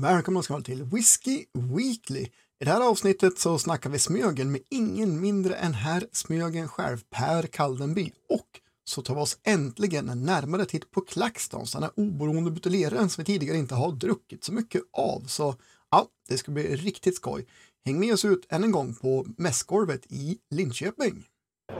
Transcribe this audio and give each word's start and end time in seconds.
Välkomna 0.00 0.42
ska 0.42 0.60
till 0.60 0.84
Whiskey 0.84 1.44
Weekly. 1.52 2.20
I 2.60 2.64
det 2.64 2.70
här 2.70 2.90
avsnittet 2.90 3.38
så 3.38 3.58
snackar 3.58 3.90
vi 3.90 3.98
Smögen 3.98 4.52
med 4.52 4.60
ingen 4.70 5.20
mindre 5.20 5.54
än 5.54 5.74
herr 5.74 6.06
Smögen 6.12 6.68
själv, 6.68 6.98
Per 7.10 7.42
Kaldenby. 7.42 8.12
Och 8.28 8.46
så 8.84 9.02
tar 9.02 9.14
vi 9.14 9.20
oss 9.20 9.38
äntligen 9.44 10.08
en 10.08 10.22
närmare 10.22 10.64
titt 10.64 10.90
på 10.90 11.00
Klackstons, 11.00 11.72
den 11.72 11.82
här 11.82 11.92
oberoende 11.96 12.50
buteljeraren 12.50 13.08
som 13.08 13.22
vi 13.22 13.26
tidigare 13.26 13.56
inte 13.56 13.74
har 13.74 13.92
druckit 13.92 14.44
så 14.44 14.52
mycket 14.52 14.82
av. 14.92 15.20
Så 15.26 15.54
ja, 15.90 16.06
det 16.28 16.38
ska 16.38 16.52
bli 16.52 16.76
riktigt 16.76 17.16
skoj. 17.16 17.46
Häng 17.84 18.00
med 18.00 18.14
oss 18.14 18.24
ut 18.24 18.46
än 18.48 18.64
en 18.64 18.72
gång 18.72 18.94
på 18.94 19.26
mässgolvet 19.38 20.06
i 20.08 20.38
Linköping. 20.50 21.24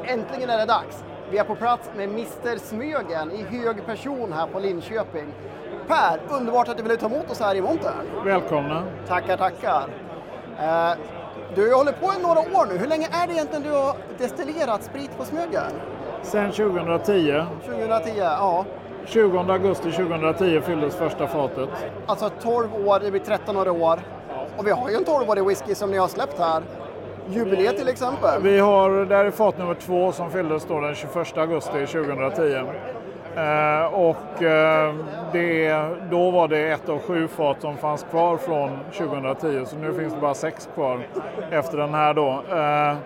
Äntligen 0.04 0.50
är 0.50 0.58
det 0.58 0.66
dags. 0.66 0.96
Vi 1.30 1.38
är 1.38 1.44
på 1.44 1.54
plats 1.54 1.88
med 1.96 2.08
Mr 2.08 2.58
Smögen 2.58 3.30
i 3.30 3.42
hög 3.42 3.86
person 3.86 4.32
här 4.32 4.46
på 4.46 4.60
Linköping. 4.60 5.32
Per, 5.88 6.20
underbart 6.28 6.68
att 6.68 6.76
du 6.76 6.82
ville 6.82 6.96
ta 6.96 7.06
emot 7.06 7.30
oss 7.30 7.40
här 7.40 7.54
i 7.54 7.62
montern. 7.62 8.06
Välkomna. 8.24 8.82
Tackar, 9.08 9.36
tackar. 9.36 9.84
Eh, 10.60 10.92
du 11.54 11.70
har 11.70 11.76
hållit 11.76 12.00
på 12.00 12.12
i 12.18 12.22
några 12.22 12.40
år 12.40 12.66
nu. 12.66 12.78
Hur 12.78 12.86
länge 12.86 13.08
är 13.12 13.26
det 13.26 13.32
egentligen 13.32 13.62
du 13.62 13.70
har 13.70 13.96
destillerat 14.18 14.82
sprit 14.82 15.18
på 15.18 15.24
Smögen? 15.24 15.72
Sen 16.22 16.52
2010, 16.52 17.44
2010, 17.64 18.12
ja. 18.18 18.64
20 19.06 19.38
augusti 19.38 19.92
2010 19.92 20.60
fylldes 20.60 20.96
första 20.96 21.26
fatet. 21.26 21.68
Alltså 22.06 22.30
12 22.42 22.74
år, 22.86 23.00
det 23.00 23.10
blir 23.10 23.20
13 23.20 23.56
år 23.56 23.66
i 23.66 23.70
år. 23.70 24.00
Och 24.56 24.66
vi 24.66 24.70
har 24.70 24.90
ju 24.90 24.96
en 24.96 25.04
12-årig 25.04 25.46
whisky 25.46 25.74
som 25.74 25.90
ni 25.90 25.96
har 25.98 26.08
släppt 26.08 26.38
här. 26.38 26.62
Jubileet 27.28 27.76
till 27.76 27.88
exempel. 27.88 28.42
Vi 28.42 28.58
har, 28.58 29.04
där 29.04 29.24
är 29.24 29.30
fat 29.30 29.58
nummer 29.58 29.74
två 29.74 30.12
som 30.12 30.30
fylldes 30.30 30.64
då 30.64 30.80
den 30.80 30.94
21 30.94 31.38
augusti 31.38 31.86
2010. 31.86 32.62
Eh, 33.36 33.94
och 33.94 34.42
eh, 34.42 34.94
det, 35.32 35.74
då 36.10 36.30
var 36.30 36.48
det 36.48 36.70
ett 36.70 36.88
av 36.88 36.98
sju 36.98 37.28
fat 37.28 37.60
som 37.60 37.76
fanns 37.76 38.06
kvar 38.10 38.36
från 38.36 38.78
2010 38.92 39.64
så 39.66 39.76
nu 39.76 39.94
finns 39.94 40.14
det 40.14 40.20
bara 40.20 40.34
sex 40.34 40.68
kvar 40.74 41.06
efter 41.50 41.78
den 41.78 41.94
här 41.94 42.14
då. 42.14 42.28
Eh, 42.28 42.96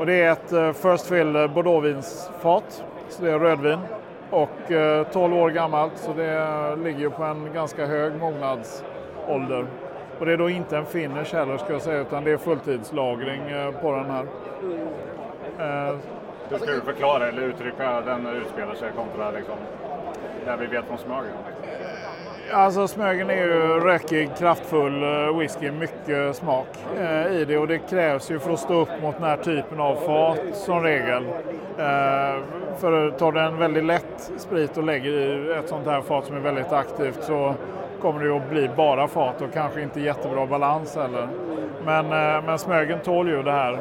och 0.00 0.06
det 0.06 0.22
är 0.22 0.32
ett 0.32 0.52
eh, 0.52 0.72
First 0.72 1.06
Fill 1.06 1.48
Bordeauxvinsfat, 1.54 2.84
så 3.08 3.22
det 3.22 3.30
är 3.30 3.38
rödvin. 3.38 3.78
Och 4.30 4.72
eh, 4.72 5.06
12 5.06 5.34
år 5.34 5.50
gammalt 5.50 5.92
så 5.96 6.12
det 6.12 6.76
ligger 6.76 7.08
på 7.08 7.24
en 7.24 7.52
ganska 7.54 7.86
hög 7.86 8.12
mognadsålder. 8.20 9.66
Och 10.18 10.26
det 10.26 10.32
är 10.32 10.36
då 10.36 10.50
inte 10.50 10.76
en 10.76 10.86
finish 10.86 11.32
heller 11.32 11.56
ska 11.56 11.72
jag 11.72 11.82
säga 11.82 12.00
utan 12.00 12.24
det 12.24 12.30
är 12.30 12.36
fulltidslagring 12.36 13.40
eh, 13.50 13.70
på 13.70 13.92
den 13.92 14.10
här. 14.10 14.26
Hur 16.50 16.58
ska 16.58 16.70
du 16.70 16.80
förklara 16.80 17.28
eller 17.28 17.42
uttrycka 17.42 18.00
den 18.00 18.26
utspelar 18.26 18.74
sig 18.74 18.90
kontra 18.96 19.30
liksom, 19.30 19.54
det 20.44 20.56
vi 20.60 20.66
vet 20.66 20.84
från 20.84 20.98
Smögen? 20.98 21.32
Eh, 22.50 22.58
alltså 22.58 22.88
Smögen 22.88 23.30
är 23.30 23.34
ju 23.34 23.80
rökig, 23.80 24.30
kraftfull 24.38 25.02
eh, 25.02 25.38
whisky, 25.38 25.70
mycket 25.70 26.36
smak 26.36 26.68
eh, 26.98 27.32
i 27.32 27.44
det 27.44 27.58
och 27.58 27.68
det 27.68 27.78
krävs 27.78 28.30
ju 28.30 28.38
för 28.38 28.52
att 28.52 28.58
stå 28.58 28.74
upp 28.74 29.02
mot 29.02 29.14
den 29.14 29.24
här 29.24 29.36
typen 29.36 29.80
av 29.80 29.94
fat 29.94 30.40
som 30.52 30.82
regel. 30.82 31.24
Eh, 31.78 32.42
för 32.78 33.10
tar 33.10 33.32
du 33.32 33.40
en 33.40 33.58
väldigt 33.58 33.84
lätt 33.84 34.32
sprit 34.38 34.76
och 34.76 34.84
lägger 34.84 35.10
i 35.10 35.52
ett 35.58 35.68
sånt 35.68 35.86
här 35.86 36.00
fat 36.00 36.26
som 36.26 36.36
är 36.36 36.40
väldigt 36.40 36.72
aktivt 36.72 37.22
så 37.22 37.54
kommer 38.00 38.24
det 38.24 38.36
att 38.36 38.50
bli 38.50 38.70
bara 38.76 39.08
fat 39.08 39.42
och 39.42 39.52
kanske 39.52 39.82
inte 39.82 40.00
jättebra 40.00 40.46
balans 40.46 40.96
heller. 40.96 41.28
Men, 41.84 42.04
eh, 42.04 42.44
men 42.46 42.58
Smögen 42.58 42.98
tål 43.00 43.28
ju 43.28 43.42
det 43.42 43.52
här 43.52 43.78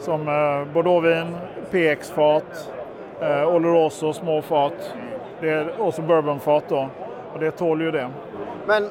som 0.00 0.28
eh, 0.28 0.72
Bordeauxvin, 0.72 1.36
PX-fat, 1.70 2.70
eh, 3.20 3.48
Oloroso 3.54 4.12
små 4.12 4.42
fat, 4.42 4.94
det 5.40 5.50
är 5.50 5.80
också 5.80 6.02
bourbonfat 6.02 6.64
då. 6.68 6.88
Och 7.34 7.40
det 7.40 7.50
tål 7.50 7.80
ju 7.82 7.90
det. 7.90 8.10
Men 8.66 8.90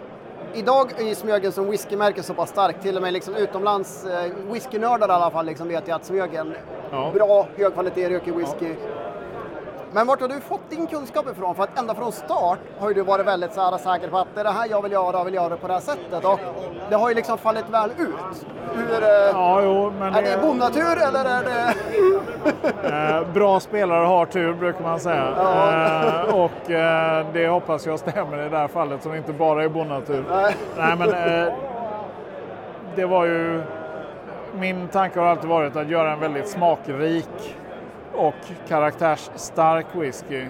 idag 0.54 0.92
är 1.00 1.04
ju 1.04 1.16
Smögen 1.16 1.52
som 1.52 1.70
whiskymärke 1.72 2.24
så 2.24 2.34
pass 2.34 2.50
starkt, 2.50 2.82
till 2.82 2.96
och 2.96 3.02
med 3.02 3.14
liksom 3.14 3.36
utomlands, 3.36 4.06
eh, 4.06 4.32
whiskynördar 4.52 5.08
i 5.08 5.12
alla 5.12 5.32
fall, 5.32 5.46
liksom 5.46 5.68
vet 5.68 5.88
jag 5.88 5.96
att 5.96 6.06
Smögen, 6.06 6.56
Ja. 6.92 7.12
bra, 7.14 7.48
hög 7.58 7.74
kvalitet, 7.74 8.10
rökig 8.10 8.36
whisky. 8.36 8.76
Men 9.92 10.08
vart 10.08 10.22
har 10.22 10.28
du 10.28 10.40
fått 10.40 10.70
din 10.70 10.88
kunskap 10.88 11.28
ifrån? 11.32 11.56
För 11.56 11.64
att 11.64 11.80
ända 11.80 11.96
från 11.96 12.12
start 12.12 12.60
har 12.80 12.88
ju 12.90 12.94
du 12.94 13.02
varit 13.02 13.26
väldigt 13.28 13.54
så 13.54 13.62
här 13.62 13.78
säker 13.78 14.08
på 14.10 14.18
att 14.18 14.28
det 14.36 14.40
är 14.40 14.44
det 14.44 14.50
här 14.52 14.68
jag 14.70 14.82
vill 14.82 14.92
göra 14.92 15.20
och 15.20 15.28
vill 15.28 15.34
göra 15.34 15.50
det 15.50 15.58
på 15.58 15.68
det 15.68 15.74
här 15.74 15.80
sättet. 15.80 16.26
Och 16.26 16.40
det 16.90 16.96
har 16.96 17.10
ju 17.10 17.16
liksom 17.16 17.38
fallit 17.38 17.70
väl 17.70 17.90
ut. 17.98 18.46
Hur, 18.76 19.04
eh, 19.04 19.10
Ja, 19.34 19.62
jo, 19.64 19.92
men 20.00 20.16
är 20.16 20.22
det 20.22 20.38
bonnatur 20.42 20.98
eller 21.08 21.26
är 21.26 21.44
det... 21.44 21.74
Eh, 22.84 23.34
bra 23.34 23.60
spelare 23.60 24.06
har 24.06 24.26
tur 24.26 24.54
brukar 24.54 24.84
man 24.84 25.00
säga. 25.00 25.28
Eh, 25.28 26.36
och 26.36 26.72
eh, 26.72 27.26
det 27.34 27.48
hoppas 27.48 27.86
jag 27.86 28.00
stämmer 28.00 28.46
i 28.46 28.50
det 28.50 28.58
här 28.58 28.68
fallet 28.68 29.04
som 29.04 29.16
inte 29.16 29.34
bara 29.34 29.64
är 29.64 29.70
bonnatur. 29.70 30.24
Nej. 30.32 30.56
Men 30.98 31.10
eh, 31.10 31.54
det 32.96 33.06
var 33.06 33.26
ju... 33.26 33.62
Min 34.54 34.88
tanke 34.88 35.20
har 35.20 35.28
alltid 35.28 35.50
varit 35.50 35.76
att 35.76 35.90
göra 35.90 36.12
en 36.12 36.20
väldigt 36.20 36.48
smakrik 36.48 37.56
och 38.16 38.36
karaktärsstark 38.68 39.86
whisky. 39.94 40.48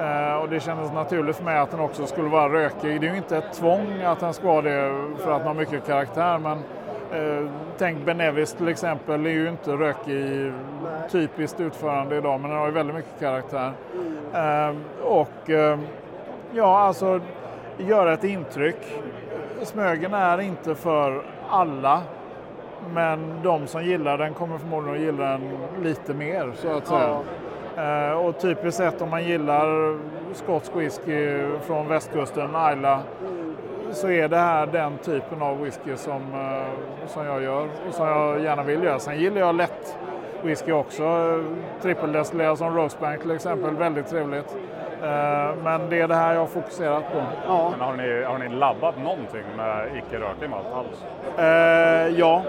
Eh, 0.00 0.34
och 0.34 0.48
det 0.48 0.60
kändes 0.60 0.92
naturligt 0.92 1.36
för 1.36 1.44
mig 1.44 1.58
att 1.58 1.70
den 1.70 1.80
också 1.80 2.06
skulle 2.06 2.28
vara 2.28 2.52
rökig. 2.52 3.00
Det 3.00 3.06
är 3.06 3.10
ju 3.10 3.16
inte 3.16 3.36
ett 3.36 3.52
tvång 3.52 4.02
att 4.02 4.20
den 4.20 4.34
ska 4.34 4.46
vara 4.46 4.62
det 4.62 4.94
för 5.18 5.32
att 5.32 5.38
den 5.38 5.46
har 5.46 5.54
mycket 5.54 5.86
karaktär. 5.86 6.38
Men 6.38 6.58
eh, 7.14 7.50
tänk 7.78 8.04
Benevis 8.04 8.52
till 8.52 8.68
exempel, 8.68 9.22
det 9.22 9.30
är 9.30 9.34
ju 9.34 9.48
inte 9.48 9.70
rökig 9.70 10.52
typiskt 11.10 11.60
utförande 11.60 12.16
idag 12.16 12.40
men 12.40 12.50
den 12.50 12.58
har 12.58 12.66
ju 12.66 12.72
väldigt 12.72 12.96
mycket 12.96 13.20
karaktär. 13.20 13.72
Eh, 14.34 14.74
och 15.02 15.50
eh, 15.50 15.78
ja, 16.52 16.78
alltså 16.78 17.20
göra 17.78 18.12
ett 18.12 18.24
intryck. 18.24 19.00
Smögen 19.62 20.14
är 20.14 20.40
inte 20.40 20.74
för 20.74 21.22
alla. 21.48 22.02
Men 22.94 23.42
de 23.42 23.66
som 23.66 23.84
gillar 23.84 24.18
den 24.18 24.34
kommer 24.34 24.58
förmodligen 24.58 24.96
att 24.96 25.04
gilla 25.04 25.30
den 25.30 25.42
lite 25.82 26.14
mer 26.14 26.52
så 26.56 26.68
att 26.68 26.86
säga. 26.86 27.20
Eh, 27.76 28.12
och 28.12 28.38
typiskt 28.38 28.76
sett 28.76 29.02
om 29.02 29.10
man 29.10 29.24
gillar 29.24 29.98
skotsk 30.34 30.76
whisky 30.76 31.42
från 31.66 31.88
västkusten, 31.88 32.50
Isla, 32.72 33.00
så 33.94 34.10
är 34.10 34.28
det 34.28 34.36
här 34.36 34.66
den 34.66 34.98
typen 34.98 35.42
av 35.42 35.62
whisky 35.62 35.96
som, 35.96 36.34
eh, 36.34 37.06
som 37.06 37.26
jag 37.26 37.42
gör 37.42 37.68
och 37.88 37.94
som 37.94 38.06
jag 38.06 38.40
gärna 38.42 38.62
vill 38.62 38.82
göra. 38.82 38.98
Sen 38.98 39.18
gillar 39.18 39.40
jag 39.40 39.54
lätt 39.54 39.98
whisky 40.42 40.72
också. 40.72 41.04
Trippeldestillerad 41.82 42.58
som 42.58 42.76
Rosebank 42.76 43.20
till 43.20 43.30
exempel, 43.30 43.76
väldigt 43.76 44.06
trevligt. 44.06 44.56
Eh, 45.02 45.54
men 45.64 45.90
det 45.90 46.00
är 46.00 46.08
det 46.08 46.14
här 46.14 46.32
jag 46.32 46.40
har 46.40 46.46
fokuserat 46.46 47.12
på. 47.12 47.22
Ja. 47.46 47.70
Men 47.70 47.80
har 47.80 47.96
ni, 47.96 48.22
har 48.22 48.38
ni 48.38 48.48
labbat 48.48 48.98
någonting 48.98 49.44
med 49.56 49.86
icke-rökig 49.96 50.50
malt 50.50 50.66
alls? 50.74 51.04
Eh, 51.38 52.18
ja, 52.18 52.42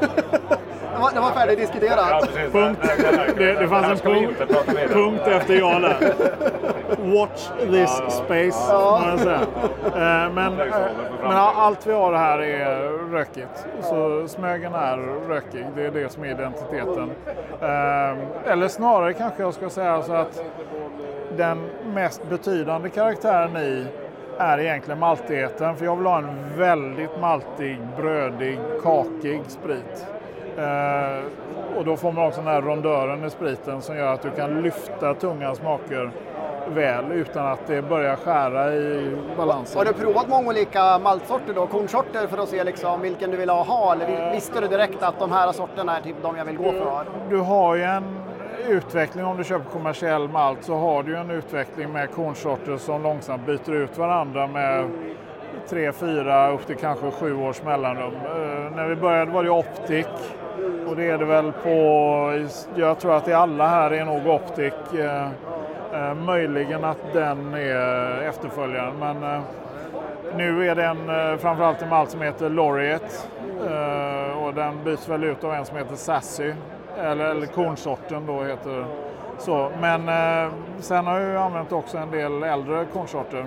Det 0.96 1.02
var, 1.02 1.10
det 1.14 1.20
var 1.20 1.30
färdigdiskuterat. 1.30 2.20
precis. 2.20 2.52
Punkt. 2.52 2.80
Det, 3.38 3.52
det 3.52 3.68
fanns 3.68 3.86
en 4.04 4.12
punkt, 4.12 4.42
punkt 4.92 5.22
efter 5.26 5.54
ja 5.54 5.78
där. 5.78 6.14
Watch 7.18 7.48
this 7.70 8.14
space, 8.14 8.72
må 8.74 9.08
jag 9.08 9.20
säga. 9.20 9.40
Eh, 9.84 10.32
Men, 10.32 10.60
eh, 10.60 10.66
men 11.22 11.32
allt 11.36 11.86
vi 11.86 11.92
har 11.92 12.12
här 12.12 12.38
är 12.38 12.88
rökigt. 13.12 13.66
Så 13.82 14.28
Smögen 14.28 14.74
är 14.74 14.96
rökig, 15.28 15.66
det 15.76 15.82
är 15.86 15.90
det 15.90 16.12
som 16.12 16.24
är 16.24 16.28
identiteten. 16.30 17.10
Eh, 17.62 18.52
Eller 18.52 18.68
snarare 18.68 19.12
kanske 19.12 19.42
jag 19.42 19.54
ska 19.54 19.70
säga 19.70 20.02
så 20.02 20.12
att 20.12 20.42
den 21.36 21.58
mest 21.94 22.28
betydande 22.30 22.88
karaktären 22.88 23.56
i 23.56 23.86
är 24.38 24.58
egentligen 24.58 24.98
maltigheten. 25.00 25.76
För 25.76 25.84
jag 25.84 25.96
vill 25.96 26.06
ha 26.06 26.18
en 26.18 26.58
väldigt 26.58 27.20
maltig, 27.20 27.78
brödig, 27.96 28.58
kakig 28.82 29.42
sprit. 29.48 30.06
Eh, 30.58 31.24
och 31.78 31.84
då 31.84 31.96
får 31.96 32.12
man 32.12 32.26
också 32.26 32.40
den 32.40 32.50
här 32.50 32.62
rondören 32.62 33.24
i 33.24 33.30
spriten 33.30 33.82
som 33.82 33.96
gör 33.96 34.12
att 34.12 34.22
du 34.22 34.30
kan 34.30 34.62
lyfta 34.62 35.14
tunga 35.14 35.54
smaker 35.54 36.10
väl 36.68 37.12
utan 37.12 37.46
att 37.46 37.66
det 37.66 37.82
börjar 37.82 38.16
skära 38.16 38.74
i 38.74 39.16
balansen. 39.36 39.78
Har 39.78 39.84
du 39.84 39.92
provat 39.92 40.28
många 40.28 40.48
olika 40.48 40.98
maltsorter 40.98 41.54
då, 41.54 41.66
kornsorter 41.66 42.26
för 42.26 42.38
att 42.38 42.48
se 42.48 42.64
liksom 42.64 43.00
vilken 43.00 43.30
du 43.30 43.36
vill 43.36 43.50
ha? 43.50 43.92
Eller 43.92 44.32
visste 44.32 44.60
du 44.60 44.68
direkt 44.68 45.02
att 45.02 45.18
de 45.18 45.32
här 45.32 45.52
sorterna 45.52 45.96
är 45.96 46.00
typ 46.00 46.16
de 46.22 46.36
jag 46.36 46.44
vill 46.44 46.56
gå 46.56 46.72
för? 46.72 47.04
Du 47.30 47.36
har 47.36 47.74
ju 47.74 47.82
en 47.82 48.04
utveckling, 48.68 49.24
om 49.24 49.36
du 49.36 49.44
köper 49.44 49.70
kommersiell 49.70 50.28
malt 50.28 50.64
så 50.64 50.74
har 50.74 51.02
du 51.02 51.10
ju 51.10 51.16
en 51.16 51.30
utveckling 51.30 51.92
med 51.92 52.10
kornsorter 52.10 52.76
som 52.76 53.02
långsamt 53.02 53.46
byter 53.46 53.74
ut 53.74 53.98
varandra 53.98 54.46
med 54.46 54.90
tre, 55.68 55.92
fyra, 55.92 56.50
upp 56.50 56.66
till 56.66 56.76
kanske 56.76 57.10
sju 57.10 57.36
års 57.36 57.62
mellanrum. 57.62 58.14
Eh, 58.14 58.76
när 58.76 58.88
vi 58.88 58.96
började 58.96 59.30
var 59.30 59.44
det 59.44 59.50
Optic 59.50 60.06
och 60.86 60.96
det 60.96 61.10
är 61.10 61.18
det 61.18 61.24
väl 61.24 61.52
på, 61.52 62.46
jag 62.74 62.98
tror 62.98 63.16
att 63.16 63.28
i 63.28 63.32
alla 63.32 63.68
här 63.68 63.90
är 63.90 64.04
nog 64.04 64.26
Optic. 64.26 64.74
Eh, 64.98 65.28
eh, 65.92 66.14
möjligen 66.14 66.84
att 66.84 67.12
den 67.12 67.54
är 67.54 68.22
efterföljaren 68.22 68.94
men 68.98 69.22
eh, 69.22 69.40
nu 70.36 70.68
är 70.68 70.74
det 70.74 70.84
en, 70.84 71.10
eh, 71.10 71.38
framförallt 71.38 71.82
en 71.82 71.88
malt 71.88 72.10
som 72.10 72.22
heter 72.22 72.50
Laureate 72.50 73.06
eh, 73.66 74.44
och 74.44 74.54
den 74.54 74.84
byts 74.84 75.08
väl 75.08 75.24
ut 75.24 75.44
av 75.44 75.54
en 75.54 75.64
som 75.64 75.76
heter 75.76 75.96
Sassy. 75.96 76.52
Eller, 76.98 77.24
eller 77.24 77.46
kornsorten 77.46 78.26
då 78.26 78.42
heter 78.42 78.84
så, 79.38 79.70
men 79.80 80.08
eh, 80.08 80.52
sen 80.78 81.06
har 81.06 81.18
jag 81.18 81.30
ju 81.30 81.36
använt 81.38 81.72
också 81.72 81.98
en 81.98 82.10
del 82.10 82.42
äldre 82.42 82.86
kornsorter 82.92 83.46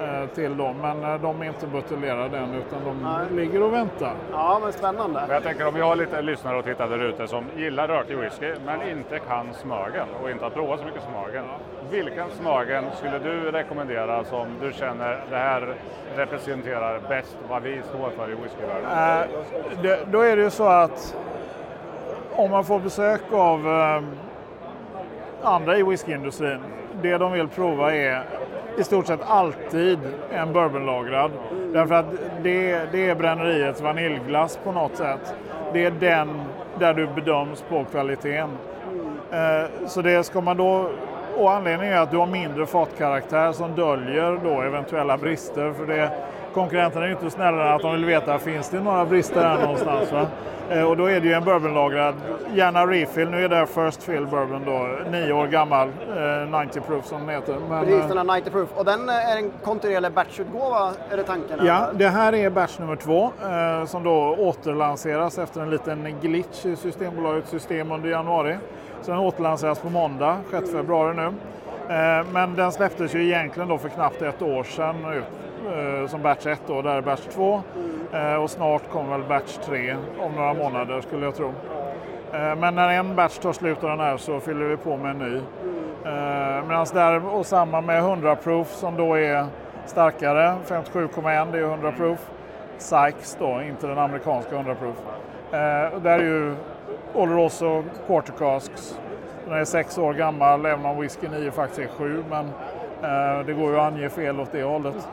eh, 0.00 0.28
till 0.34 0.56
dem. 0.56 0.76
Men 0.82 1.04
eh, 1.04 1.20
de 1.20 1.42
är 1.42 1.46
inte 1.46 1.66
buteljerade 1.66 2.38
än 2.38 2.54
utan 2.54 2.84
de 2.84 3.02
Nej. 3.02 3.26
ligger 3.30 3.62
och 3.62 3.72
väntar. 3.72 4.12
Ja, 4.32 4.60
men 4.62 4.72
spännande. 4.72 5.20
Men 5.20 5.30
jag 5.30 5.42
tänker 5.42 5.66
om 5.66 5.74
vi 5.74 5.80
har 5.80 5.96
lite 5.96 6.22
lyssnare 6.22 6.58
och 6.58 6.64
tittare 6.64 6.88
där 6.88 7.04
ute 7.04 7.28
som 7.28 7.44
gillar 7.56 7.88
rökig 7.88 8.18
whisky 8.18 8.54
men 8.66 8.88
inte 8.88 9.18
kan 9.18 9.54
smögen 9.54 10.06
och 10.22 10.30
inte 10.30 10.44
har 10.44 10.50
provat 10.50 10.80
så 10.80 10.86
mycket 10.86 11.02
smögen. 11.02 11.44
Vilken 11.90 12.30
smögen 12.30 12.84
skulle 12.94 13.18
du 13.18 13.50
rekommendera 13.50 14.24
som 14.24 14.46
du 14.60 14.72
känner 14.72 15.24
det 15.30 15.36
här 15.36 15.74
representerar 16.16 17.00
bäst 17.08 17.36
vad 17.48 17.62
vi 17.62 17.82
står 17.88 18.10
för 18.10 18.30
i 18.30 18.34
whiskyvärlden? 18.34 18.90
Eh, 18.90 19.82
det, 19.82 20.12
då 20.12 20.20
är 20.20 20.36
det 20.36 20.42
ju 20.42 20.50
så 20.50 20.68
att 20.68 21.16
om 22.36 22.50
man 22.50 22.64
får 22.64 22.80
besök 22.80 23.20
av 23.32 23.68
eh, 23.68 24.02
andra 25.42 25.78
i 25.78 25.82
whiskyindustrin, 25.82 26.60
det 27.02 27.18
de 27.18 27.32
vill 27.32 27.48
prova 27.48 27.94
är 27.94 28.24
i 28.78 28.84
stort 28.84 29.06
sett 29.06 29.20
alltid 29.26 29.98
en 30.30 30.52
bourbonlagrad. 30.52 31.30
Därför 31.72 31.94
att 31.94 32.06
det, 32.42 32.92
det 32.92 33.10
är 33.10 33.14
bränneriets 33.14 33.80
vaniljglass 33.80 34.58
på 34.64 34.72
något 34.72 34.96
sätt. 34.96 35.34
Det 35.72 35.84
är 35.84 35.90
den 35.90 36.28
där 36.78 36.94
du 36.94 37.06
bedöms 37.06 37.64
på 37.68 37.84
kvaliteten. 37.84 38.50
Eh, 39.30 39.86
så 39.86 40.02
det 40.02 40.24
ska 40.24 40.40
man 40.40 40.56
då 40.56 40.90
och 41.38 41.52
anledningen 41.52 41.94
är 41.94 42.00
att 42.00 42.10
du 42.10 42.16
har 42.16 42.26
mindre 42.26 42.66
fatkaraktär 42.66 43.52
som 43.52 43.74
döljer 43.74 44.40
då 44.44 44.62
eventuella 44.62 45.18
brister. 45.18 45.72
För 45.72 45.86
det, 45.86 46.10
konkurrenterna 46.58 47.04
är 47.04 47.08
ju 47.08 47.14
inte 47.14 47.30
snällare 47.30 47.74
att 47.74 47.82
de 47.82 47.92
vill 47.92 48.04
veta, 48.04 48.38
finns 48.38 48.68
det 48.68 48.80
några 48.80 49.04
brister 49.04 49.40
här 49.40 49.58
någonstans? 49.62 50.12
Va? 50.12 50.26
Eh, 50.70 50.82
och 50.82 50.96
då 50.96 51.06
är 51.10 51.20
det 51.20 51.26
ju 51.26 51.32
en 51.32 51.44
bourbonlagrad, 51.44 52.14
gärna 52.54 52.86
refill. 52.86 53.30
Nu 53.30 53.44
är 53.44 53.48
det 53.48 53.66
First 53.66 54.02
Fill 54.02 54.26
Bourbon 54.26 54.62
då, 54.66 55.10
nio 55.10 55.32
år 55.32 55.46
gammal, 55.46 55.88
eh, 55.88 56.60
90 56.60 56.80
proof 56.80 57.06
som 57.06 57.20
den 57.20 57.28
heter. 57.28 57.56
Men, 57.68 57.84
Precis, 57.84 58.02
eh, 58.02 58.08
den 58.08 58.28
har 58.28 58.36
90 58.36 58.50
proof. 58.50 58.68
Och 58.74 58.84
den 58.84 59.08
eh, 59.08 59.32
är 59.32 59.36
en 59.36 59.50
kontinuerlig 59.64 60.12
batchutgåva, 60.12 60.92
är 61.10 61.16
det 61.16 61.22
tanken? 61.22 61.58
Ja, 61.62 61.88
eller? 61.88 61.98
det 61.98 62.08
här 62.08 62.34
är 62.34 62.50
batch 62.50 62.78
nummer 62.78 62.96
två 62.96 63.24
eh, 63.24 63.86
som 63.86 64.04
då 64.04 64.36
återlanseras 64.38 65.38
efter 65.38 65.60
en 65.60 65.70
liten 65.70 66.16
glitch 66.22 66.66
i 66.66 66.76
Systembolagets 66.76 67.50
system 67.50 67.92
under 67.92 68.10
januari. 68.10 68.56
Så 69.02 69.10
den 69.10 69.20
återlanseras 69.20 69.78
på 69.78 69.90
måndag, 69.90 70.36
6 70.50 70.72
februari 70.72 71.16
nu. 71.16 71.32
Eh, 71.94 72.26
men 72.32 72.54
den 72.54 72.72
släpptes 72.72 73.14
ju 73.14 73.24
egentligen 73.24 73.68
då 73.68 73.78
för 73.78 73.88
knappt 73.88 74.22
ett 74.22 74.42
år 74.42 74.64
sedan 74.64 74.96
ut 74.96 75.24
eh, 75.24 75.47
Eh, 75.66 76.08
som 76.08 76.22
batch 76.22 76.46
1 76.46 76.60
då, 76.66 76.82
där 76.82 76.96
är 76.96 77.00
batch 77.00 77.26
2. 77.30 77.62
Eh, 78.12 78.34
och 78.34 78.50
snart 78.50 78.90
kommer 78.90 79.18
väl 79.18 79.28
batch 79.28 79.56
3 79.64 79.96
om 80.20 80.32
några 80.32 80.54
månader 80.54 81.00
skulle 81.00 81.24
jag 81.24 81.34
tro. 81.34 81.52
Eh, 82.32 82.56
men 82.56 82.74
när 82.74 82.88
en 82.88 83.16
batch 83.16 83.38
tar 83.38 83.52
slut 83.52 83.84
av 83.84 83.90
den 83.90 84.00
här 84.00 84.16
så 84.16 84.40
fyller 84.40 84.64
vi 84.64 84.76
på 84.76 84.96
med 84.96 85.10
en 85.10 85.18
ny. 85.18 85.40
Medan 86.68 86.86
där, 86.94 87.26
och 87.26 87.46
samma 87.46 87.80
med 87.80 87.98
100 87.98 88.36
proof 88.36 88.68
som 88.68 88.96
då 88.96 89.18
är 89.18 89.46
starkare, 89.86 90.56
57,1 90.66 91.52
det 91.52 91.58
är 91.58 91.62
100 91.62 91.92
proof. 91.92 92.30
Sykes 92.78 93.36
då, 93.40 93.62
inte 93.62 93.86
den 93.86 93.98
amerikanska 93.98 94.54
100 94.54 94.74
proof. 94.74 94.96
Eh, 95.52 96.00
där 96.00 96.18
är 96.18 96.24
ju 96.24 96.54
Oloroso 97.14 97.84
Quarter 98.06 98.32
Casks. 98.38 98.98
Den 99.44 99.58
är 99.58 99.64
sex 99.64 99.98
år 99.98 100.12
gammal, 100.14 100.66
även 100.66 100.86
om 100.86 101.00
whisky 101.00 101.28
9 101.28 101.50
faktiskt 101.50 101.80
är 101.80 101.86
sju. 101.86 102.24
Men 102.30 102.44
eh, 103.02 103.46
det 103.46 103.52
går 103.52 103.70
ju 103.70 103.78
att 103.78 103.92
ange 103.92 104.08
fel 104.08 104.40
åt 104.40 104.52
det 104.52 104.62
hållet. 104.62 105.08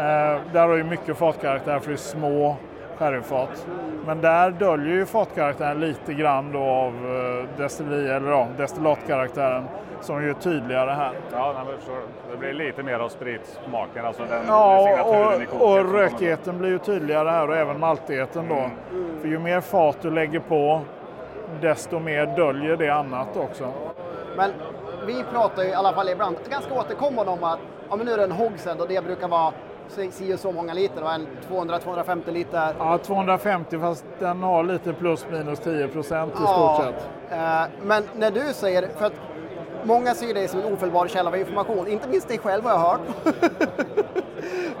Eh, 0.00 0.40
där 0.52 0.68
har 0.68 0.76
ju 0.76 0.84
mycket 0.84 1.16
fatkaraktär 1.16 1.78
för 1.78 1.88
det 1.88 1.94
är 1.94 1.96
små 1.96 2.56
sherryfat. 2.96 3.66
Men 4.06 4.20
där 4.20 4.50
döljer 4.50 4.94
ju 4.94 5.06
fatkaraktären 5.06 5.80
lite 5.80 6.14
grann 6.14 6.52
då 6.52 6.58
av 6.58 6.92
eh, 6.92 7.58
destilleri, 7.58 8.08
eller 8.08 8.30
ja, 8.30 8.48
destillatkaraktären 8.56 9.64
som 10.00 10.22
ju 10.22 10.30
är 10.30 10.34
tydligare 10.34 10.90
här. 10.90 11.12
Ja, 11.32 11.64
nej, 11.66 11.74
det 12.30 12.36
blir 12.36 12.52
lite 12.52 12.82
mer 12.82 12.98
av 12.98 13.08
spritsmaken, 13.08 14.06
alltså 14.06 14.22
den 14.22 14.46
Ja, 14.46 14.86
signaturen 14.86 15.42
i 15.42 15.46
och, 15.50 15.70
och 15.70 15.92
rökigheten 15.92 16.58
blir 16.58 16.68
ju 16.70 16.78
tydligare 16.78 17.28
här 17.28 17.48
och 17.48 17.56
även 17.56 17.80
maltigheten 17.80 18.48
då. 18.48 18.70
För 19.20 19.28
ju 19.28 19.38
mer 19.38 19.60
fat 19.60 19.96
du 20.02 20.10
lägger 20.10 20.40
på, 20.40 20.80
desto 21.60 21.98
mer 21.98 22.26
döljer 22.26 22.76
det 22.76 22.90
annat 22.90 23.36
också. 23.36 23.72
Men 24.36 24.50
vi 25.06 25.24
pratar 25.32 25.62
ju 25.62 25.68
i 25.68 25.74
alla 25.74 25.92
fall 25.92 26.08
ibland 26.08 26.36
ganska 26.50 26.74
återkommande 26.74 27.32
om 27.32 27.44
att 27.44 27.58
ja, 27.90 27.96
men 27.96 28.06
nu 28.06 28.12
är 28.12 28.16
det 28.16 28.24
en 28.24 28.32
hogshead 28.32 28.76
och 28.80 28.88
det 28.88 29.04
brukar 29.04 29.28
vara 29.28 29.52
si 29.90 30.34
och 30.34 30.40
så 30.40 30.52
många 30.52 30.74
liter, 30.74 31.02
va? 31.02 31.14
en 31.14 31.26
200-250 31.50 32.32
liter. 32.32 32.74
Ja, 32.78 32.98
250 32.98 33.78
fast 33.78 34.04
den 34.18 34.42
har 34.42 34.64
lite 34.64 34.92
plus 34.92 35.26
minus 35.30 35.58
10 35.58 35.88
procent 35.88 36.32
i 36.32 36.36
stort 36.36 36.76
sett. 36.76 37.08
Eh, 37.30 37.62
men 37.82 38.02
när 38.16 38.30
du 38.30 38.52
säger, 38.52 38.88
för 38.98 39.06
att 39.06 39.12
många 39.84 40.14
ser 40.14 40.34
dig 40.34 40.48
som 40.48 40.60
en 40.60 40.72
ofelbar 40.72 41.08
källa 41.08 41.30
av 41.30 41.36
information, 41.36 41.88
inte 41.88 42.08
minst 42.08 42.28
dig 42.28 42.38
själv 42.38 42.64
har 42.64 42.70
jag 42.70 42.78
hört. 42.78 43.00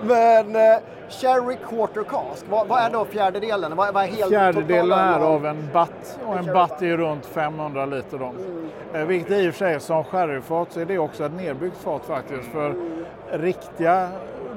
men 0.00 0.56
eh, 0.56 0.78
Sherry 1.08 1.56
Quarter 1.68 2.04
Cask, 2.04 2.44
vad, 2.50 2.68
vad 2.68 2.82
är 2.82 2.90
då 2.90 3.04
fjärdedelen? 3.04 3.76
Vad, 3.76 3.94
vad 3.94 4.04
är 4.04 4.08
helt 4.08 4.28
Fjärdedelen 4.28 4.98
är 4.98 5.20
av 5.20 5.46
en 5.46 5.68
batt 5.72 6.18
och 6.26 6.36
en 6.36 6.46
batt 6.46 6.82
är 6.82 6.96
runt 6.96 7.26
500 7.26 7.86
liter. 7.86 8.18
Då. 8.18 8.34
Eh, 8.98 9.04
Vilket 9.06 9.32
i 9.32 9.50
och 9.50 9.54
för 9.54 9.58
sig 9.58 9.80
som 9.80 10.04
sherryfat 10.04 10.72
så 10.72 10.80
är 10.80 10.84
det 10.84 10.98
också 10.98 11.24
ett 11.24 11.32
nedbyggt 11.32 11.76
fat 11.76 12.02
faktiskt. 12.04 12.52
För 12.52 12.74
riktiga 13.30 14.08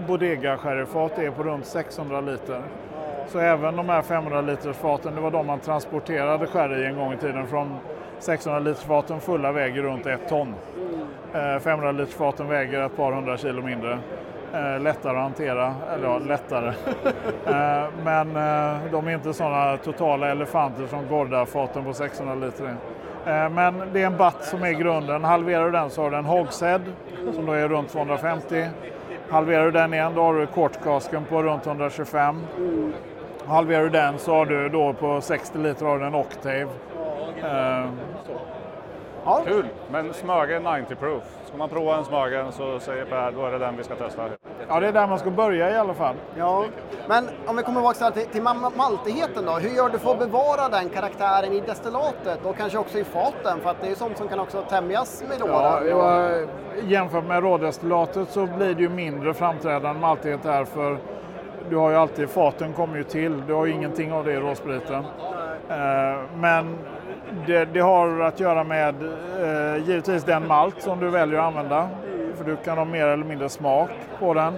bodega 0.04 0.58
sherryfat 0.58 1.20
är 1.20 1.32
på 1.32 1.44
runt 1.44 1.66
600 1.66 2.22
liter. 2.22 2.62
Så 3.28 3.40
även 3.40 3.76
de 3.76 3.90
här 3.90 4.02
500 4.02 4.42
liters 4.42 4.76
faten, 4.76 5.16
det 5.16 5.22
var 5.22 5.32
de 5.32 5.48
man 5.48 5.60
transporterade 5.60 6.48
sherry 6.48 6.84
i 6.84 6.86
en 6.86 6.96
gång 6.96 7.14
i 7.14 7.18
tiden. 7.18 7.48
Från 7.48 7.78
600 8.20 8.60
liters 8.60 8.84
faten 8.84 9.20
fulla 9.20 9.52
väger 9.52 9.82
runt 9.82 10.06
ett 10.06 10.30
ton. 10.30 10.56
Eh, 11.34 11.60
500 11.60 11.92
liters 11.92 12.14
faten 12.14 12.48
väger 12.48 12.82
ett 12.86 12.96
par 12.98 13.12
hundra 13.12 13.38
kilo 13.38 13.62
mindre. 13.62 14.00
Eh, 14.54 14.82
lättare 14.82 15.18
att 15.18 15.24
hantera, 15.24 15.76
eller 15.94 16.08
ja, 16.08 16.18
lättare. 16.18 16.74
Eh, 17.46 17.84
men 18.04 18.34
de 18.92 19.08
är 19.08 19.14
inte 19.14 19.34
sådana 19.34 19.78
totala 19.78 20.32
elefanter 20.32 20.88
som 20.88 21.08
Gorda-faten 21.08 21.84
på 21.84 21.94
600 21.94 22.36
liter 22.36 22.76
men 23.26 23.74
det 23.94 24.02
är 24.02 24.06
en 24.06 24.18
batt 24.18 24.46
som 24.46 24.64
är 24.64 24.72
grunden. 24.72 25.24
Halverar 25.24 25.66
du 25.66 25.72
den 25.72 25.90
så 25.90 26.02
har 26.02 26.12
du 26.12 26.18
en 26.18 26.26
hogshead 26.26 26.82
som 27.34 27.46
då 27.46 27.52
är 27.52 27.68
runt 27.68 27.90
250. 27.90 28.66
Halverar 29.34 29.66
du 29.66 29.72
den 29.72 29.94
igen 29.94 30.12
då 30.16 30.22
har 30.22 30.34
du 30.34 30.48
kortkasken 30.48 31.26
på 31.26 31.44
runt 31.44 31.68
125. 31.68 32.42
Halverar 33.46 33.84
du 33.84 33.90
den 33.90 34.20
så 34.20 34.34
har 34.36 34.46
du 34.46 34.70
då 34.70 34.94
på 34.94 35.22
60 35.22 35.58
liter 35.58 35.86
har 35.86 36.00
du 36.00 36.06
en 36.06 36.16
Octave. 36.16 36.68
Eh, 37.44 37.90
Ja, 39.26 39.42
Kul! 39.46 39.66
Men 39.92 40.14
Smögen 40.14 40.64
90 40.64 40.96
proof. 40.96 41.24
Ska 41.46 41.58
man 41.58 41.70
prova 41.70 41.98
en 41.98 42.06
Smögen 42.06 42.52
så 42.52 42.80
säger 42.80 43.06
Per, 43.06 43.32
då 43.32 43.46
är 43.46 43.52
det 43.52 43.58
den 43.58 43.78
vi 43.78 43.84
ska 43.84 43.96
testa. 43.96 44.30
Ja, 44.74 44.80
det 44.80 44.88
är 44.88 44.92
där 44.92 45.08
man 45.08 45.20
ska 45.20 45.30
börja 45.30 45.72
i 45.72 45.78
alla 45.78 45.94
fall. 45.94 46.16
ja. 46.38 46.66
Men 47.08 47.30
om 47.48 47.56
vi 47.58 47.64
kommer 47.64 47.80
tillbaka 47.94 48.12
till, 48.12 48.26
till 48.32 48.42
ma- 48.42 48.72
maltigheten 48.78 49.46
då, 49.46 49.52
hur 49.52 49.70
gör 49.70 49.90
du 49.90 50.00
för 50.00 50.12
att 50.12 50.20
bevara 50.20 50.70
den 50.70 50.90
karaktären 50.90 51.54
i 51.54 51.60
destillatet 51.60 52.46
och 52.46 52.58
kanske 52.58 52.78
också 52.78 52.98
i 53.00 53.04
faten? 53.04 53.60
För 53.64 53.70
att 53.70 53.78
det 53.82 53.86
är 53.86 53.90
ju 53.90 53.96
sånt 53.96 54.18
som 54.18 54.28
kan 54.28 54.40
också 54.40 54.62
tämjas 54.62 55.24
med 55.30 55.38
Ja, 55.50 55.80
åren. 55.82 55.98
var, 55.98 56.48
jämfört 56.84 57.26
med 57.28 57.44
rådestillatet 57.44 58.30
så 58.30 58.46
blir 58.46 58.74
det 58.76 58.82
ju 58.82 58.90
mindre 58.90 59.34
framträdande 59.34 60.02
maltighet 60.02 60.40
här 60.46 60.66
för 60.66 60.98
du 61.70 61.76
har 61.76 61.90
ju 61.90 61.96
alltid, 61.96 62.30
faten 62.30 62.74
kommer 62.74 62.98
ju 62.98 63.04
till, 63.04 63.44
du 63.48 63.54
har 63.54 63.66
ju 63.66 63.72
ingenting 63.74 64.14
av 64.14 64.26
det 64.26 64.32
i 64.34 64.40
råspriten. 64.40 65.04
Eh, 65.70 66.22
men 66.38 66.78
det, 67.48 67.66
det 67.66 67.80
har 67.80 68.20
att 68.22 68.40
göra 68.40 68.64
med 68.64 68.96
eh, 69.42 69.88
givetvis 69.88 70.24
den 70.24 70.48
malt 70.48 70.82
som 70.82 71.00
du 71.00 71.10
väljer 71.10 71.40
att 71.40 71.46
använda. 71.46 71.90
För 72.36 72.44
du 72.44 72.56
kan 72.56 72.78
ha 72.78 72.86
mer 72.86 73.06
eller 73.06 73.26
mindre 73.26 73.50
smak 73.50 73.90
på 74.20 74.34
den. 74.34 74.54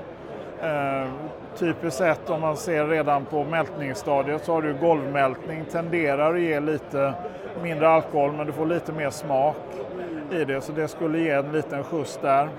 Eh, 0.62 1.10
typiskt 1.56 1.98
sett 1.98 2.30
om 2.30 2.42
man 2.42 2.58
ser 2.58 2.88
redan 2.88 3.26
på 3.26 3.44
mältningsstadiet 3.44 4.46
så 4.46 4.54
har 4.54 4.62
du 4.62 4.74
golvmältning, 4.74 5.66
tenderar 5.66 6.34
att 6.34 6.42
ge 6.42 6.60
lite 6.60 7.14
mindre 7.64 7.90
alkohol 7.90 8.32
men 8.32 8.48
du 8.48 8.54
får 8.54 8.66
lite 8.66 8.92
mer 8.92 9.10
smak 9.10 9.56
i 10.32 10.46
det 10.46 10.62
så 10.62 10.72
det 10.72 10.88
skulle 10.88 11.20
ge 11.20 11.30
en 11.30 11.52
liten 11.52 11.84
skjuts 11.84 12.20
där. 12.22 12.50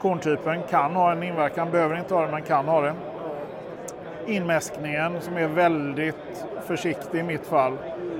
Korntypen 0.00 0.62
kan 0.70 0.92
ha 0.92 1.12
en 1.12 1.22
inverkan, 1.22 1.70
behöver 1.70 1.98
inte 1.98 2.14
ha 2.14 2.26
det 2.26 2.32
men 2.32 2.42
kan 2.42 2.68
ha 2.68 2.80
det. 2.80 2.94
Inmäskningen 4.26 5.20
som 5.20 5.36
är 5.36 5.48
väldigt 5.48 6.46
försiktig 6.66 7.18
i 7.18 7.22
mitt 7.22 7.46
fall. 7.46 7.76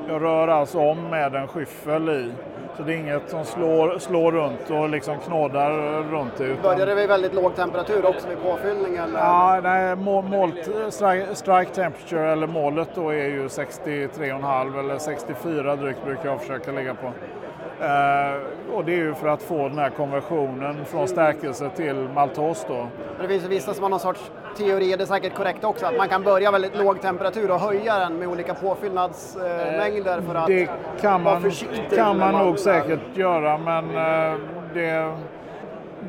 Jag 0.09 0.23
rör 0.23 0.49
alltså 0.49 0.79
om 0.79 1.11
med 1.11 1.35
en 1.35 1.49
skyffel 1.49 2.09
i. 2.09 2.33
Så 2.77 2.83
det 2.83 2.95
är 2.95 2.97
inget 2.97 3.31
som 3.31 3.45
slår, 3.45 3.99
slår 3.99 4.33
runt 4.33 4.71
och 4.71 4.89
liksom 4.89 5.19
knådar 5.19 5.71
runt 6.11 6.37
det. 6.37 6.45
Utan... 6.45 6.63
Börjar 6.63 6.87
det 6.87 6.95
vid 6.95 7.09
väldigt 7.09 7.35
låg 7.35 7.57
temperatur 7.57 8.07
också 8.07 8.29
vid 8.29 8.43
påfyllningen? 8.43 9.11
Ja, 9.15 9.61
nej, 9.63 9.97
må- 9.97 10.23
målt, 10.23 10.69
strike, 10.91 11.35
strike 11.35 11.75
temperature 11.75 12.33
eller 12.33 12.47
målet 12.47 12.89
då 12.95 13.09
är 13.09 13.25
ju 13.29 13.47
63,5 13.49 14.79
eller 14.79 14.99
64 14.99 15.77
drygt 15.77 16.05
brukar 16.05 16.29
jag 16.29 16.41
försöka 16.41 16.73
ligga 16.73 16.95
på. 16.95 17.07
Eh, 17.85 18.75
och 18.77 18.85
det 18.85 18.93
är 18.93 18.97
ju 18.97 19.15
för 19.15 19.29
att 19.29 19.43
få 19.43 19.69
den 19.69 19.79
här 19.79 19.91
konversionen 19.91 20.85
från 20.85 21.09
stärkelse 21.09 21.71
till 21.77 22.09
maltos 22.15 22.65
då. 22.69 22.87
Det 23.21 23.29
finns 23.29 23.45
ju 23.45 23.49
vissa 23.49 23.75
som 23.75 23.83
har 23.83 23.91
någon 23.91 24.01
sorts 24.01 24.31
teori, 24.57 24.95
det 24.97 25.03
är 25.03 25.07
säkert 25.07 25.35
korrekt 25.35 25.65
också, 25.65 25.87
att 25.87 25.97
man 25.97 26.09
kan 26.09 26.23
börja 26.23 26.51
väldigt 26.51 26.77
låg 26.77 27.01
temperatur 27.01 27.51
och 27.51 27.61
höja 27.61 27.99
den 27.99 28.19
med 28.19 28.29
olika 28.29 28.55
påfyllnadsmängder 28.55 30.21
för 30.21 30.35
att 30.35 30.47
Det 30.47 30.69
kan 31.01 31.25
vara 31.25 31.35
man, 31.35 31.43
försiktig 31.43 31.99
kan 31.99 32.19
när 32.19 32.33
man 32.33 32.47
nog 32.47 32.59
säkert 32.59 33.01
göra 33.17 33.59
men 33.59 33.85
eh, 33.85 34.39
det, 34.75 35.15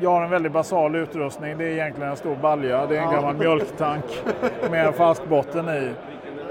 jag 0.00 0.10
har 0.10 0.22
en 0.22 0.30
väldigt 0.30 0.52
basal 0.52 0.96
utrustning. 0.96 1.58
Det 1.58 1.64
är 1.64 1.70
egentligen 1.70 2.10
en 2.10 2.16
stor 2.16 2.36
balja. 2.36 2.86
Det 2.86 2.96
är 2.96 3.02
en 3.02 3.12
gammal 3.12 3.34
mjölktank 3.34 4.04
med 4.70 4.86
en 4.86 4.92
fast 4.92 5.28
botten 5.28 5.68
i. 5.68 5.92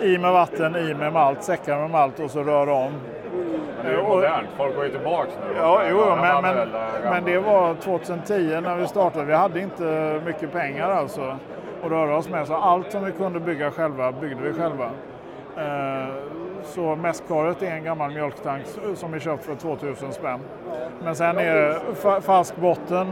I 0.02 0.18
med 0.18 0.32
vatten, 0.32 0.76
i 0.76 0.94
med 0.94 1.14
malt, 1.14 1.44
säckar 1.44 1.80
med 1.80 1.90
malt 1.90 2.20
och 2.20 2.32
så 2.32 2.44
rör 2.44 2.70
om. 2.70 2.92
Men 3.78 3.86
det 3.86 3.92
är 3.92 3.98
ju 3.98 4.04
modernt, 4.04 4.48
folk 4.58 4.76
går 4.76 4.86
ju 4.86 4.92
tillbaks 4.92 5.30
nu. 5.42 5.56
Ja, 5.58 5.82
jo, 5.90 6.16
men, 6.16 6.42
men, 6.42 6.70
men 7.04 7.26
det 7.26 7.40
var 7.40 7.74
2010 7.76 8.62
när 8.62 8.76
vi 8.76 8.88
startade. 8.88 9.26
Vi 9.26 9.34
hade 9.34 9.60
inte 9.60 10.22
mycket 10.26 10.52
pengar 10.52 10.90
alltså 10.90 11.38
att 11.86 11.92
röra 11.92 12.18
oss 12.18 12.30
med. 12.30 12.48
Så 12.48 12.54
allt 12.56 12.92
som 12.92 13.06
vi 13.06 13.12
kunde 13.12 13.40
bygga 13.40 13.72
själva 13.72 14.12
byggde 14.12 14.42
vi 14.44 14.54
själva. 14.54 14.90
Eh, 15.58 16.14
Så 16.64 16.96
mässkaret 16.96 17.62
är 17.64 17.72
en 17.72 17.84
gammal 17.84 18.12
mjölktank 18.12 18.64
som 18.96 19.14
är 19.14 19.20
köpt 19.20 19.46
för 19.46 19.56
2000 19.56 20.12
spänn. 20.14 20.40
Men 21.04 21.16
sen 21.16 21.38
är 21.38 21.80
fa- 22.02 22.22
fast 22.22 22.56
botten 22.58 23.08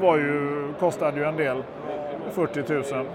var 0.00 0.16
ju, 0.16 0.68
kostade 0.80 1.16
ju 1.20 1.24
en 1.24 1.36
del, 1.36 1.62
40 2.32 2.94
000. 2.94 3.06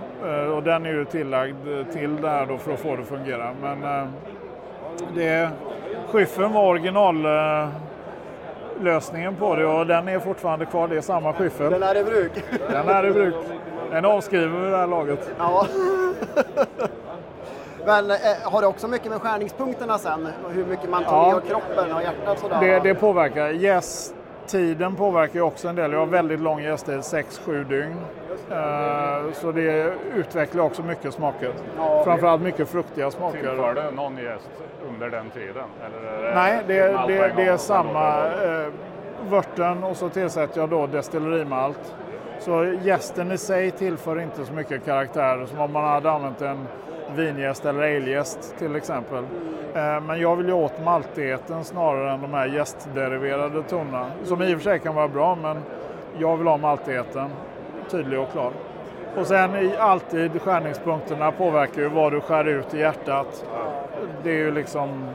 Eh, 0.45 0.51
Och 0.57 0.63
den 0.63 0.85
är 0.85 0.89
ju 0.93 1.05
tillagd 1.05 1.55
till 1.93 2.21
det 2.21 2.29
här 2.29 2.45
då 2.45 2.57
för 2.57 2.73
att 2.73 2.79
få 2.79 2.95
det 2.95 3.01
att 3.01 3.07
fungera. 3.07 3.49
Men 3.61 3.83
eh, 3.83 4.07
det, 5.15 5.49
skyffen 6.11 6.53
var 6.53 6.67
original 6.67 7.25
lösningen 8.81 9.35
på 9.35 9.55
det 9.55 9.65
och 9.65 9.87
den 9.87 10.07
är 10.07 10.19
fortfarande 10.19 10.65
kvar. 10.65 10.87
Det 10.87 10.97
är 10.97 11.01
samma 11.01 11.33
skyffel. 11.33 11.71
Den 11.71 11.83
är 11.83 11.97
i 11.97 12.03
bruk. 12.03 12.31
Den 12.71 12.89
är 12.89 13.05
i 13.05 13.11
bruk. 13.11 13.35
Den 13.91 14.05
är 14.05 14.09
avskriven 14.09 14.61
vid 14.63 14.71
det 14.71 14.77
här 14.77 14.87
laget. 14.87 15.31
Ja. 15.37 15.65
Men 17.85 18.11
eh, 18.11 18.17
har 18.43 18.61
det 18.61 18.67
också 18.67 18.87
mycket 18.87 19.11
med 19.11 19.21
skärningspunkterna 19.21 19.97
sen? 19.97 20.27
Hur 20.49 20.65
mycket 20.65 20.89
man 20.89 21.03
tar 21.03 21.29
Ja. 21.29 21.35
med 21.35 21.43
kroppen 21.47 21.93
och 21.95 22.01
hjärtat 22.01 22.39
sådär? 22.39 22.59
Det, 22.61 22.79
det 22.79 22.95
påverkar. 22.95 23.49
Gästtiden 23.49 24.95
påverkar 24.95 25.33
ju 25.35 25.41
också 25.41 25.67
en 25.67 25.75
del. 25.75 25.91
Jag 25.91 25.99
har 25.99 26.05
väldigt 26.05 26.39
lång 26.39 26.61
gästtid, 26.63 26.99
6-7 26.99 27.63
dygn. 27.63 27.95
Eh, 28.51 29.31
Så 29.33 29.51
det 29.51 29.93
utvecklar 30.15 30.63
också 30.63 30.81
mycket 30.83 31.13
smaker. 31.13 31.53
Framförallt 32.03 32.41
mycket 32.41 32.69
fruktiga 32.69 33.11
smaker. 33.11 33.39
Tillför 33.39 33.73
det 33.73 33.91
någon 33.91 34.17
gäst 34.17 34.49
under 34.89 35.09
den 35.09 35.29
tiden? 35.29 35.63
Eller 35.85 36.11
är 36.11 36.23
det 36.23 36.35
Nej, 36.35 36.59
det, 36.67 36.73
det, 36.73 36.89
en 36.89 37.07
det 37.07 37.33
gång? 37.35 37.45
är 37.45 37.57
samma 37.57 38.17
eh, 38.27 38.67
vörten 39.29 39.83
och 39.83 39.97
så 39.97 40.09
tillsätter 40.09 40.59
jag 40.59 40.69
då 40.69 40.87
destillerimalt. 40.87 41.95
Så 42.41 42.73
gästen 42.83 43.31
i 43.31 43.37
sig 43.37 43.71
tillför 43.71 44.21
inte 44.21 44.45
så 44.45 44.53
mycket 44.53 44.85
karaktär 44.85 45.45
som 45.45 45.59
om 45.59 45.73
man 45.73 45.83
hade 45.83 46.11
använt 46.11 46.41
en 46.41 46.67
vingäst 47.15 47.65
eller 47.65 47.79
alegäst 47.79 48.55
till 48.57 48.75
exempel. 48.75 49.23
Eh, 49.73 50.01
men 50.01 50.19
jag 50.19 50.35
vill 50.35 50.47
ju 50.47 50.53
åt 50.53 50.83
maltigheten 50.83 51.63
snarare 51.63 52.11
än 52.11 52.21
de 52.21 52.33
här 52.33 52.47
gästderiverade 52.47 53.63
tonerna. 53.63 54.11
Som 54.23 54.41
i 54.41 54.55
och 54.55 54.57
för 54.57 54.63
sig 54.63 54.79
kan 54.79 54.95
vara 54.95 55.07
bra 55.07 55.35
men 55.35 55.57
jag 56.17 56.37
vill 56.37 56.47
ha 56.47 56.57
maltigheten 56.57 57.29
tydlig 57.89 58.19
och 58.19 58.31
klar. 58.31 58.51
Och 59.17 59.27
sen 59.27 59.55
i 59.55 59.77
alltid 59.77 60.41
skärningspunkterna 60.41 61.31
påverkar 61.31 61.81
ju 61.81 61.87
vad 61.87 62.11
du 62.11 62.21
skär 62.21 62.47
ut 62.47 62.73
i 62.73 62.79
hjärtat. 62.79 63.45
Det 64.23 64.29
är 64.29 64.37
ju 64.37 64.51
liksom 64.51 65.07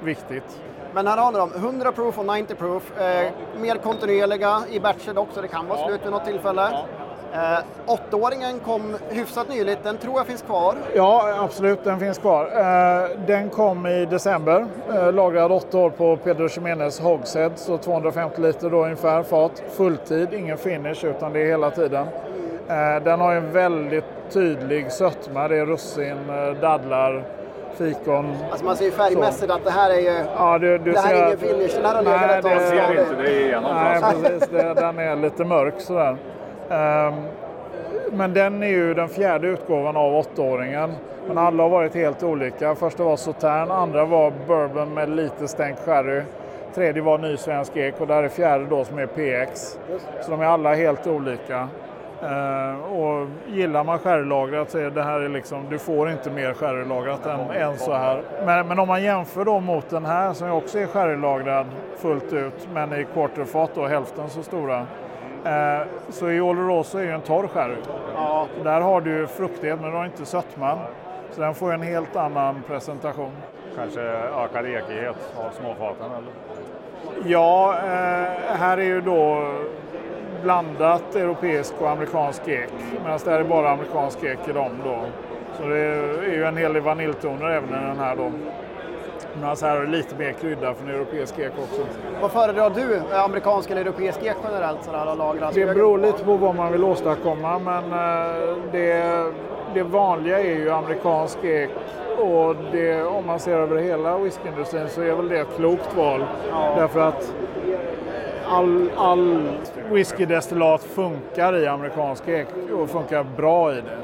viktigt. 0.00 0.62
Men 0.94 1.06
här 1.06 1.32
det 1.32 1.40
om 1.40 1.52
100 1.56 1.92
proof 1.92 2.18
och 2.18 2.26
90 2.36 2.54
proof. 2.56 2.92
Eh, 3.00 3.30
mer 3.60 3.76
kontinuerliga 3.76 4.58
i 4.70 4.80
batcher 4.80 5.18
också, 5.18 5.42
det 5.42 5.48
kan 5.48 5.68
vara 5.68 5.86
slut 5.88 6.00
vid 6.04 6.10
något 6.12 6.24
tillfälle. 6.24 6.68
Eh, 7.34 7.58
åttaåringen 7.86 8.58
kom 8.60 8.96
hyfsat 9.08 9.48
nyligt, 9.48 9.84
den 9.84 9.96
tror 9.98 10.16
jag 10.16 10.26
finns 10.26 10.42
kvar. 10.42 10.74
Ja, 10.94 11.34
absolut, 11.44 11.84
den 11.84 12.00
finns 12.00 12.18
kvar. 12.18 12.44
Eh, 12.44 13.08
Den 13.26 13.50
kom 13.50 13.86
i 13.86 14.06
december, 14.06 14.66
eh, 14.94 15.12
lagrad 15.12 15.52
åtta 15.52 15.78
år 15.78 15.90
på 15.90 16.16
Pedro 16.16 16.48
Ximénez 16.48 17.00
Hogshead, 17.00 17.50
så 17.56 17.76
250 17.78 18.40
liter 18.40 18.70
då 18.70 18.84
ungefär 18.84 19.22
fat. 19.22 19.62
Fulltid, 19.76 20.34
ingen 20.34 20.58
finish 20.58 21.04
utan 21.04 21.32
det 21.32 21.40
är 21.42 21.46
hela 21.46 21.70
tiden. 21.70 22.06
Eh, 22.68 23.02
Den 23.04 23.20
har 23.20 23.34
en 23.34 23.52
väldigt 23.52 24.04
tydlig 24.30 24.92
sötma, 24.92 25.48
det 25.48 25.56
är 25.56 25.66
russin, 25.66 26.16
eh, 26.30 26.60
dadlar, 26.60 27.24
fikon. 27.78 28.36
Alltså 28.50 28.64
man 28.64 28.76
ser 28.76 28.84
ju 28.84 28.90
färgmässigt 28.90 29.50
att 29.52 29.64
det 29.64 29.70
här 29.70 29.90
är 29.90 30.00
ju... 30.00 30.24
Ja, 30.36 30.58
du, 30.58 30.78
du 30.78 30.92
Det 30.92 30.98
här 31.00 31.14
är 31.14 31.26
ingen 31.26 31.38
finish, 31.38 31.74
den 31.76 31.84
här 31.84 31.94
har 31.94 32.02
legat 32.02 32.30
ett 32.30 32.42
tag. 32.42 32.50
det- 32.52 32.76
Jag 32.76 32.96
ser 32.96 33.00
inte 33.10 33.22
det 33.22 33.40
igenom 33.40 33.74
Nej, 33.74 34.00
precis. 34.00 34.48
Det, 34.48 34.74
den 34.74 34.98
är 34.98 35.16
lite 35.16 35.44
mörk 35.44 35.74
sådär. 35.78 36.16
Ehm, 36.70 37.14
men 38.12 38.34
den 38.34 38.62
är 38.62 38.66
ju 38.68 38.94
den 38.94 39.08
fjärde 39.08 39.48
utgåvan 39.48 39.96
av 39.96 40.14
åttaåringen. 40.16 40.92
Men 41.28 41.38
alla 41.38 41.62
har 41.62 41.70
varit 41.70 41.94
helt 41.94 42.22
olika. 42.22 42.74
Första 42.74 43.02
var 43.04 43.16
Sautern, 43.16 43.70
andra 43.70 44.04
var 44.04 44.32
Bourbon 44.46 44.94
med 44.94 45.08
lite 45.10 45.48
stänkt 45.48 45.80
sherry. 45.84 46.22
Tredje 46.74 47.02
var 47.02 47.18
ny 47.18 47.36
svensk 47.36 47.76
ek 47.76 47.94
och 48.00 48.06
där 48.06 48.22
är 48.22 48.28
fjärde 48.28 48.66
då 48.70 48.84
som 48.84 48.98
är 48.98 49.06
PX. 49.06 49.78
Så 50.22 50.30
de 50.30 50.40
är 50.40 50.44
alla 50.46 50.74
helt 50.74 51.06
olika. 51.06 51.68
Ehm, 52.22 52.82
och 52.82 53.28
gillar 53.46 53.84
man 53.84 53.98
sherrylagrat 53.98 54.70
så 54.70 54.78
är 54.78 54.90
det 54.90 55.02
här 55.02 55.20
är 55.20 55.28
liksom, 55.28 55.66
du 55.70 55.78
får 55.78 56.10
inte 56.10 56.30
mer 56.30 56.54
sherrylagrat 56.54 57.26
än, 57.26 57.40
än 57.50 57.78
så 57.78 57.92
här. 57.92 58.22
Men, 58.44 58.68
men 58.68 58.78
om 58.78 58.88
man 58.88 59.02
jämför 59.02 59.44
då 59.44 59.60
mot 59.60 59.90
den 59.90 60.04
här 60.04 60.32
som 60.32 60.50
också 60.50 60.78
är 60.78 60.86
sherrylagrad 60.86 61.66
fullt 61.96 62.32
ut 62.32 62.68
men 62.74 62.92
i 62.92 63.06
quarterfat 63.14 63.70
då, 63.74 63.86
hälften 63.86 64.30
så 64.30 64.42
stora. 64.42 64.86
Eh, 65.44 65.86
så 66.08 66.30
i 66.30 66.40
Oloroso 66.40 66.98
är 66.98 67.02
ju 67.02 67.10
en 67.10 67.20
torr 67.20 67.48
sherry. 67.48 67.76
Ja, 68.14 68.46
där 68.64 68.80
har 68.80 69.00
du 69.00 69.26
fruktighet 69.26 69.80
men 69.80 69.90
du 69.90 69.96
har 69.96 70.04
inte 70.04 70.24
sötman. 70.24 70.78
Så 71.30 71.40
den 71.40 71.54
får 71.54 71.72
en 71.72 71.82
helt 71.82 72.16
annan 72.16 72.62
presentation. 72.66 73.32
Kanske 73.76 74.00
ökad 74.00 74.66
ekighet 74.66 75.34
av 75.36 75.50
småfaten 75.60 76.06
eller? 76.06 76.32
Ja, 77.24 77.74
eh, 77.78 78.56
här 78.56 78.78
är 78.78 78.82
ju 78.82 79.00
då 79.00 79.52
blandat 80.42 81.16
europeisk 81.16 81.74
och 81.80 81.90
amerikansk 81.90 82.48
ek. 82.48 82.68
Medan 83.04 83.18
det 83.24 83.30
här 83.30 83.40
är 83.40 83.44
bara 83.44 83.70
amerikansk 83.70 84.24
ek 84.24 84.38
i 84.48 84.52
dem 84.52 84.70
då. 84.84 84.98
Så 85.58 85.68
det 85.68 85.78
är 85.78 86.32
ju 86.32 86.44
en 86.44 86.56
hel 86.56 86.72
del 86.72 86.82
vaniljtoner 86.82 87.50
även 87.50 87.68
i 87.68 87.86
den 87.86 87.98
här 87.98 88.16
då. 88.16 88.32
Medan 89.34 89.56
här 89.62 89.76
är 89.76 89.86
lite 89.86 90.16
mer 90.16 90.32
krydda 90.32 90.74
från 90.74 90.90
europeisk 90.90 91.38
ek 91.38 91.52
också. 91.62 91.82
vad 92.20 92.30
föredrar 92.30 92.70
du? 92.70 93.16
Amerikansk 93.16 93.70
eller 93.70 93.80
europeisk 93.80 94.22
ek 94.22 94.36
generellt 94.44 94.84
sådär 94.84 95.10
och 95.10 95.16
lagrat? 95.16 95.54
Det 95.54 95.66
beror 95.66 95.98
lite 95.98 96.24
på 96.24 96.36
vad 96.36 96.54
man 96.54 96.72
vill 96.72 96.84
åstadkomma 96.84 97.58
men 97.58 97.84
eh, 97.84 98.56
det, 98.72 99.24
det 99.74 99.82
vanliga 99.82 100.40
är 100.40 100.54
ju 100.54 100.70
amerikansk 100.70 101.44
ek 101.44 101.70
och 102.18 102.56
det, 102.72 103.02
om 103.02 103.26
man 103.26 103.40
ser 103.40 103.58
över 103.58 103.76
hela 103.76 104.18
whiskyindustrin 104.18 104.88
så 104.88 105.02
är 105.02 105.14
väl 105.14 105.28
det 105.28 105.38
ett 105.40 105.56
klokt 105.56 105.96
val. 105.96 106.24
Därför 106.76 107.00
att 107.00 107.34
all, 108.52 108.90
all 108.96 109.48
whiskydestillat 109.90 110.82
funkar 110.82 111.56
i 111.56 111.66
amerikansk 111.66 112.28
ek 112.28 112.46
och 112.72 112.90
funkar 112.90 113.24
bra 113.36 113.72
i 113.72 113.74
det. 113.74 113.98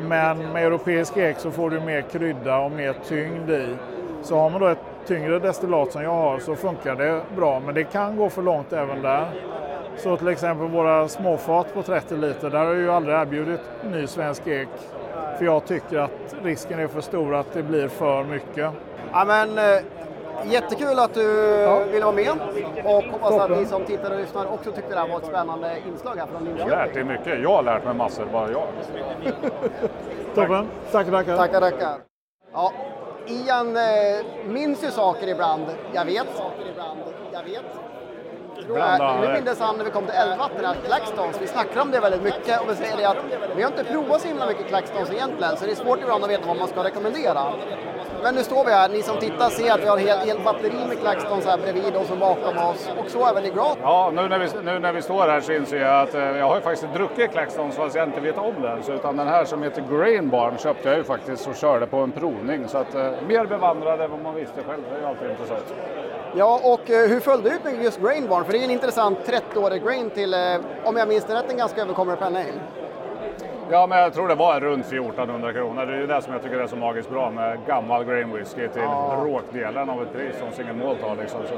Men 0.00 0.52
med 0.52 0.66
europeisk 0.66 1.16
ek 1.16 1.38
så 1.38 1.50
får 1.50 1.70
du 1.70 1.80
mer 1.80 2.00
krydda 2.00 2.58
och 2.58 2.70
mer 2.70 2.94
tyngd 3.08 3.50
i. 3.50 3.76
Så 4.22 4.36
har 4.36 4.50
man 4.50 4.60
då 4.60 4.66
ett 4.66 4.78
tyngre 5.06 5.38
destillat 5.38 5.92
som 5.92 6.02
jag 6.02 6.10
har 6.10 6.38
så 6.38 6.56
funkar 6.56 6.96
det 6.96 7.22
bra 7.36 7.60
men 7.60 7.74
det 7.74 7.84
kan 7.84 8.16
gå 8.16 8.30
för 8.30 8.42
långt 8.42 8.72
även 8.72 9.02
där. 9.02 9.26
Så 9.96 10.16
till 10.16 10.28
exempel 10.28 10.68
våra 10.68 11.08
småfat 11.08 11.74
på 11.74 11.82
30 11.82 12.16
liter, 12.16 12.50
där 12.50 12.58
har 12.58 12.66
jag 12.66 12.76
ju 12.76 12.90
aldrig 12.90 13.16
erbjudit 13.16 13.60
ny 13.92 14.06
svensk 14.06 14.46
ek. 14.46 14.68
För 15.38 15.44
jag 15.44 15.66
tycker 15.66 15.98
att 15.98 16.34
risken 16.42 16.78
är 16.78 16.86
för 16.86 17.00
stor 17.00 17.34
att 17.34 17.52
det 17.52 17.62
blir 17.62 17.88
för 17.88 18.24
mycket. 18.24 18.70
Ja, 19.12 19.24
men, 19.24 19.58
eh, 19.58 19.82
jättekul 20.44 20.98
att 20.98 21.14
du 21.14 21.22
Ja. 21.66 21.78
ville 21.78 22.04
vara 22.04 22.14
med 22.14 22.30
och 22.84 23.02
hoppas 23.04 23.32
att 23.32 23.38
Toppen. 23.40 23.58
ni 23.58 23.66
som 23.66 23.84
tittar 23.84 24.10
och 24.10 24.16
lyssnar 24.20 24.46
också 24.52 24.72
tyckte 24.72 24.94
det 24.94 25.00
här 25.00 25.08
var 25.08 25.18
ett 25.18 25.26
spännande 25.26 25.76
inslag 25.88 26.16
här 26.16 26.26
från 26.26 26.56
Jag 26.58 26.64
har 26.64 26.70
lärt 26.70 26.94
dig 26.94 27.04
Linköping. 27.04 27.26
mycket. 27.32 27.42
Jag 27.42 27.50
har 27.56 27.62
lärt 27.62 27.84
mig 27.84 27.94
massor, 27.94 28.26
bara 28.32 28.50
jag. 28.50 28.66
Toppen, 30.34 30.66
tackar 30.92 31.10
tackar. 31.12 31.36
Tackar, 31.36 31.60
tackar. 31.60 31.94
Ja, 32.52 32.72
Ian 33.26 33.76
eh, 33.76 33.82
minns 34.46 34.84
ju 34.84 34.90
saker 34.90 35.26
ibland. 35.28 35.64
Jag 35.92 36.04
vet. 36.04 36.26
Ibland 38.68 39.20
Nu 39.20 39.42
minns 39.44 39.60
han 39.60 39.76
när 39.76 39.84
vi 39.84 39.90
kom 39.90 40.04
till 40.06 40.14
Älvvatten, 40.14 40.64
här, 40.64 40.74
Clackstones. 40.84 41.42
Vi 41.42 41.46
snackar 41.46 41.80
om 41.80 41.90
det 41.90 42.00
väldigt 42.00 42.22
mycket 42.22 42.60
och 42.60 42.70
vi 42.70 42.74
säger 42.74 42.96
det 42.96 43.04
att 43.04 43.16
vi 43.56 43.62
har 43.62 43.70
inte 43.70 43.84
provat 43.84 44.20
så 44.20 44.28
himla 44.28 44.46
mycket 44.46 44.66
Clackstones 44.66 45.12
egentligen, 45.12 45.56
så 45.56 45.64
det 45.64 45.70
är 45.70 45.74
svårt 45.74 45.98
ibland 46.02 46.24
att 46.24 46.30
veta 46.30 46.46
vad 46.46 46.56
man 46.56 46.68
ska 46.68 46.84
rekommendera. 46.84 47.42
Men 48.22 48.34
nu 48.34 48.42
står 48.42 48.64
vi 48.64 48.70
här, 48.70 48.88
ni 48.88 49.02
som 49.02 49.16
tittar 49.18 49.48
ser 49.50 49.72
att 49.72 49.80
vi 49.80 49.86
har 49.86 49.98
helt, 49.98 50.26
helt 50.26 50.44
batteri 50.44 50.86
med 50.88 51.00
Clackstones 51.00 51.46
här 51.46 51.58
bredvid 51.58 51.96
oss 51.96 52.10
och 52.10 52.18
bakom 52.18 52.58
oss. 52.58 52.90
Och 52.98 53.10
så 53.10 53.26
även 53.26 53.44
i 53.44 53.50
Grat. 53.50 53.78
Ja, 53.82 54.10
nu 54.14 54.28
när, 54.28 54.38
vi, 54.38 54.48
nu 54.64 54.78
när 54.78 54.92
vi 54.92 55.02
står 55.02 55.28
här 55.28 55.40
så 55.40 55.52
inser 55.52 55.80
jag 55.80 56.02
att 56.02 56.14
eh, 56.14 56.20
jag 56.22 56.46
har 56.48 56.56
ju 56.56 56.62
faktiskt 56.62 56.94
druckit 56.94 57.30
Claxtons 57.32 57.76
fast 57.76 57.96
jag 57.96 58.08
inte 58.08 58.20
vet 58.20 58.38
om 58.38 58.62
den. 58.62 58.82
Så, 58.82 58.92
utan 58.92 59.16
den 59.16 59.28
här 59.28 59.44
som 59.44 59.62
heter 59.62 59.82
Grain 59.90 60.30
Barn 60.30 60.58
köpte 60.58 60.88
jag 60.88 60.98
ju 60.98 61.04
faktiskt 61.04 61.48
och 61.48 61.56
körde 61.56 61.86
på 61.86 61.96
en 61.96 62.12
provning. 62.12 62.68
Så 62.68 62.78
att 62.78 62.94
eh, 62.94 63.10
mer 63.28 63.46
bevandrad 63.46 64.00
än 64.00 64.10
vad 64.10 64.22
man 64.22 64.34
visste 64.34 64.62
själv, 64.62 64.82
det 64.90 64.96
är 64.96 65.00
ju 65.00 65.06
alltid 65.06 65.30
intressant. 65.30 65.74
Ja, 66.34 66.60
och 66.64 66.90
eh, 66.90 67.08
hur 67.08 67.20
föll 67.20 67.42
det 67.42 67.48
ut 67.50 67.64
med 67.64 67.82
just 67.84 68.00
Grainborn? 68.00 68.44
För 68.44 68.52
det 68.52 68.58
är 68.58 68.64
en 68.64 68.70
intressant 68.70 69.18
30-årig 69.18 69.82
grain 69.84 70.10
till, 70.10 70.34
eh, 70.34 70.40
om 70.84 70.96
jag 70.96 71.08
minns 71.08 71.24
det 71.24 71.34
rätt, 71.34 71.50
en 71.50 71.56
ganska 71.56 71.82
överkomlig 71.82 72.18
penning. 72.18 72.52
Ja, 73.70 73.86
men 73.86 73.98
jag 73.98 74.12
tror 74.14 74.28
det 74.28 74.34
var 74.34 74.60
runt 74.60 74.86
1400 74.86 75.52
kronor. 75.52 75.86
Det 75.86 75.92
är 75.92 75.98
ju 75.98 76.06
det 76.06 76.22
som 76.22 76.32
jag 76.32 76.42
tycker 76.42 76.56
är 76.58 76.66
så 76.66 76.76
magiskt 76.76 77.10
bra 77.10 77.30
med 77.30 77.58
gammal 77.66 78.04
grain 78.04 78.32
whisky 78.32 78.68
till 78.68 78.82
Ja. 78.82 79.18
bråkdelen 79.24 79.90
av 79.90 80.02
ett 80.02 80.12
pris 80.12 80.38
som 80.38 80.52
single 80.52 80.72
malt 80.84 81.02
har. 81.02 81.16
Liksom. 81.16 81.40
Så, 81.48 81.54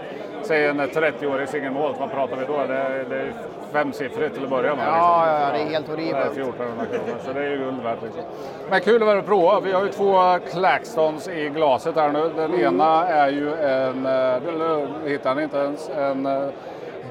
säg 0.46 0.66
en 0.66 0.80
30-årig 0.80 1.48
single 1.48 1.70
malt, 1.70 1.96
vad 2.00 2.10
pratar 2.10 2.36
vi 2.36 2.44
då? 2.44 2.56
Det 2.68 2.74
är, 2.78 3.04
det 3.10 3.16
är 3.16 3.32
femsiffrigt 3.72 4.34
till 4.34 4.44
att 4.44 4.50
börja 4.50 4.74
med. 4.74 4.84
Ja, 4.86 5.24
liksom. 5.26 5.42
ja, 5.42 5.50
det 5.52 5.58
är 5.60 5.70
helt 5.72 5.86
Det 5.86 5.92
är 5.92 5.96
horribelt. 5.96 6.32
1400 6.38 6.84
kronor, 6.86 7.18
så 7.24 7.32
det 7.32 7.40
är 7.40 7.50
ju 7.50 7.58
guld 7.58 7.82
värt. 7.82 8.02
Liksom. 8.02 8.22
Men 8.70 8.80
kul 8.80 9.18
att 9.18 9.26
prova. 9.26 9.60
Vi 9.60 9.72
har 9.72 9.82
ju 9.82 9.88
två 9.88 10.38
Claxtons 10.52 11.28
i 11.28 11.48
glaset 11.48 11.96
här 11.96 12.12
nu. 12.12 12.30
Den 12.36 12.54
Mm. 12.54 12.60
ena 12.74 13.08
är 13.08 13.28
ju 13.28 13.54
en, 13.54 14.06
eh, 14.06 14.42
nu 14.58 14.88
hittar 15.10 15.34
ni 15.34 15.42
inte 15.42 15.58
ens, 15.58 15.90
en 15.90 16.26
eh, 16.26 16.48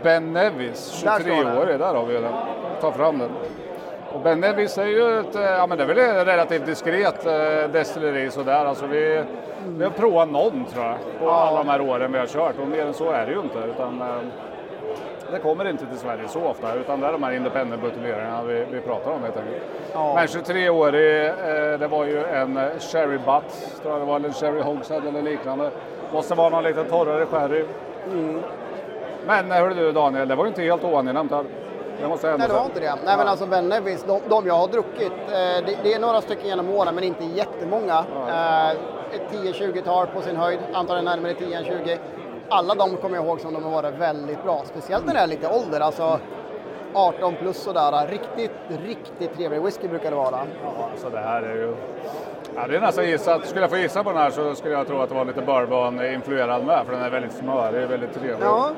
Ben 0.03 0.33
Nevis, 0.33 1.01
Där 1.03 1.19
står 1.19 1.29
den. 1.29 1.37
23-årig. 1.45 1.79
Där 1.79 1.93
har 1.93 2.05
vi 2.05 2.13
den. 2.13 2.33
Ta 2.81 2.91
fram 2.91 3.17
den. 3.19 3.29
Och 4.13 4.21
Ben 4.21 4.39
Nevis 4.39 4.77
är 4.77 4.85
ju 4.85 5.19
ett, 5.19 5.35
eh, 5.35 5.41
ja 5.41 5.67
men 5.67 5.77
det 5.77 5.83
är 5.83 5.87
väl 5.87 5.97
ett 5.97 6.27
relativt 6.27 6.65
diskret 6.65 7.25
eh, 7.25 7.71
destilleri 7.71 8.31
sådär. 8.31 8.65
Alltså 8.65 8.85
vi, 8.85 9.23
vi 9.77 9.83
har 9.83 9.91
provat 9.91 10.29
någon 10.29 10.65
tror 10.65 10.85
jag 10.85 10.97
på 11.19 11.29
alla 11.29 11.57
de 11.57 11.69
här 11.69 11.81
åren 11.81 12.11
vi 12.11 12.19
har 12.19 12.27
kört 12.27 12.59
och 12.59 12.67
mer 12.67 12.85
än 12.85 12.93
så 12.93 13.11
är 13.11 13.25
det 13.25 13.31
ju 13.31 13.39
inte. 13.39 13.57
Utan, 13.57 14.01
eh, 14.01 14.07
det 15.31 15.39
kommer 15.39 15.69
inte 15.69 15.85
till 15.85 15.97
Sverige 15.97 16.27
så 16.27 16.41
ofta 16.41 16.75
utan 16.75 17.01
det 17.01 17.07
är 17.07 17.11
de 17.11 17.23
här 17.23 17.31
independent 17.31 17.81
buteljeringarna 17.81 18.43
vi, 18.43 18.65
vi 18.71 18.81
pratar 18.81 19.11
om 19.11 19.23
helt 19.23 19.37
enkelt. 19.37 19.63
Ja. 19.93 20.13
Men 20.15 20.27
23-årig, 20.27 21.25
eh, 21.25 21.79
det 21.79 21.87
var 21.87 22.05
ju 22.05 22.23
en 22.23 22.57
eh, 22.57 22.79
sherry 22.79 23.17
butt, 23.17 23.81
tror 23.81 23.93
jag 23.93 24.01
det 24.01 24.05
var, 24.05 24.15
eller 24.15 24.27
en 24.27 24.33
sherry 24.33 24.61
hogshead 24.61 25.01
eller 25.07 25.21
liknande. 25.21 25.71
Måste 26.13 26.35
vara 26.35 26.49
någon 26.49 26.63
lite 26.63 26.83
torrare 26.83 27.25
sherry. 27.25 27.65
Mm. 28.11 28.41
Men 29.27 29.51
eh, 29.51 29.57
hörru 29.57 29.73
du 29.73 29.91
Daniel, 29.91 30.27
det 30.27 30.35
var 30.35 30.43
ju 30.43 30.47
inte 30.47 30.61
helt 30.61 30.83
oangenämt 30.83 31.31
här. 31.31 31.45
Det 32.01 32.07
måste 32.07 32.27
jag 32.27 32.33
ändå 32.33 32.41
Nej, 32.41 32.47
det 32.47 32.59
var 32.59 32.65
inte 32.65 32.79
det. 32.79 32.95
Nej, 33.05 33.17
men 33.17 33.27
alltså 33.27 33.45
Ben 33.45 33.69
Nevis, 33.69 34.03
de, 34.03 34.19
de 34.29 34.47
jag 34.47 34.53
har 34.53 34.67
druckit, 34.67 35.11
eh, 35.11 35.65
det, 35.65 35.77
det 35.83 35.93
är 35.93 35.99
några 35.99 36.21
stycken 36.21 36.47
genom 36.47 36.69
åren, 36.69 36.95
men 36.95 37.03
inte 37.03 37.23
jättemånga. 37.25 38.05
Eh, 38.29 38.69
ett 39.15 39.31
10-20-tal 39.31 40.07
på 40.07 40.21
sin 40.21 40.35
höjd, 40.35 40.59
antagligen 40.73 41.05
närmare 41.05 41.33
10 41.33 41.57
än 41.57 41.63
20. 41.65 41.99
Alla 42.49 42.75
de 42.75 42.97
kommer 42.97 43.15
jag 43.15 43.25
ihåg 43.25 43.41
som 43.41 43.53
de 43.53 43.63
har 43.63 43.71
varit 43.71 43.93
väldigt 43.93 44.43
bra, 44.43 44.61
speciellt 44.65 45.05
när 45.05 45.13
det 45.13 45.19
är 45.19 45.27
lite 45.27 45.47
ålder, 45.47 45.79
alltså 45.79 46.19
18 46.93 47.35
plus 47.35 47.57
sådär. 47.57 48.07
Riktigt, 48.07 48.51
riktigt 48.85 49.35
trevlig 49.37 49.61
whisky 49.61 49.87
brukar 49.87 50.09
det 50.09 50.17
vara. 50.17 50.39
Så 50.97 51.09
det 51.09 51.19
här 51.19 51.41
är 51.41 51.55
ju... 51.55 51.75
Ja, 52.55 52.67
det 52.67 52.75
är 52.75 52.81
nästan 52.81 53.05
gissat. 53.05 53.45
Skulle 53.47 53.61
jag 53.61 53.69
få 53.69 53.77
gissa 53.77 54.03
på 54.03 54.09
den 54.09 54.19
här 54.19 54.29
så 54.29 54.55
skulle 54.55 54.73
jag 54.73 54.87
tro 54.87 55.01
att 55.01 55.09
det 55.09 55.15
var 55.15 55.25
lite 55.25 55.41
bourbon-influerad 55.41 56.65
med, 56.65 56.85
för 56.85 56.93
den 56.93 57.01
är 57.01 57.09
väldigt 57.09 57.33
smörig, 57.33 57.87
väldigt 57.87 58.13
trevlig. 58.13 58.37
Ja. 58.41 58.69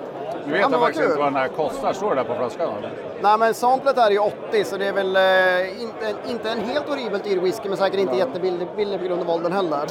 Nu 0.46 0.52
vet 0.52 0.62
Ja, 0.62 0.68
jag 0.72 0.80
faktiskt 0.80 1.00
inte 1.00 1.10
kul. 1.14 1.18
vad 1.18 1.28
den 1.28 1.36
här 1.36 1.48
kostar. 1.48 1.94
Står 1.94 2.10
det 2.10 2.16
där 2.16 2.24
på 2.24 2.36
flaskan? 2.36 2.74
Nej 3.22 3.38
men 3.38 3.54
samplet 3.54 3.98
är 3.98 4.12
ju 4.12 4.20
80 4.20 4.64
så 4.64 4.78
det 4.78 4.86
är 4.88 4.94
väl 4.94 5.16
eh, 5.16 5.82
inte, 5.82 6.16
inte 6.30 6.50
en 6.50 6.60
helt 6.60 6.90
horribelt 6.90 7.24
dyr 7.24 7.40
whisky 7.40 7.70
men 7.70 7.78
säkert 7.78 8.00
inte 8.00 8.16
jättebillig 8.16 8.68
billig 8.78 9.00
på 9.00 9.06
grund 9.06 9.22
av 9.22 9.30
åldern 9.30 9.52
heller. 9.52 9.86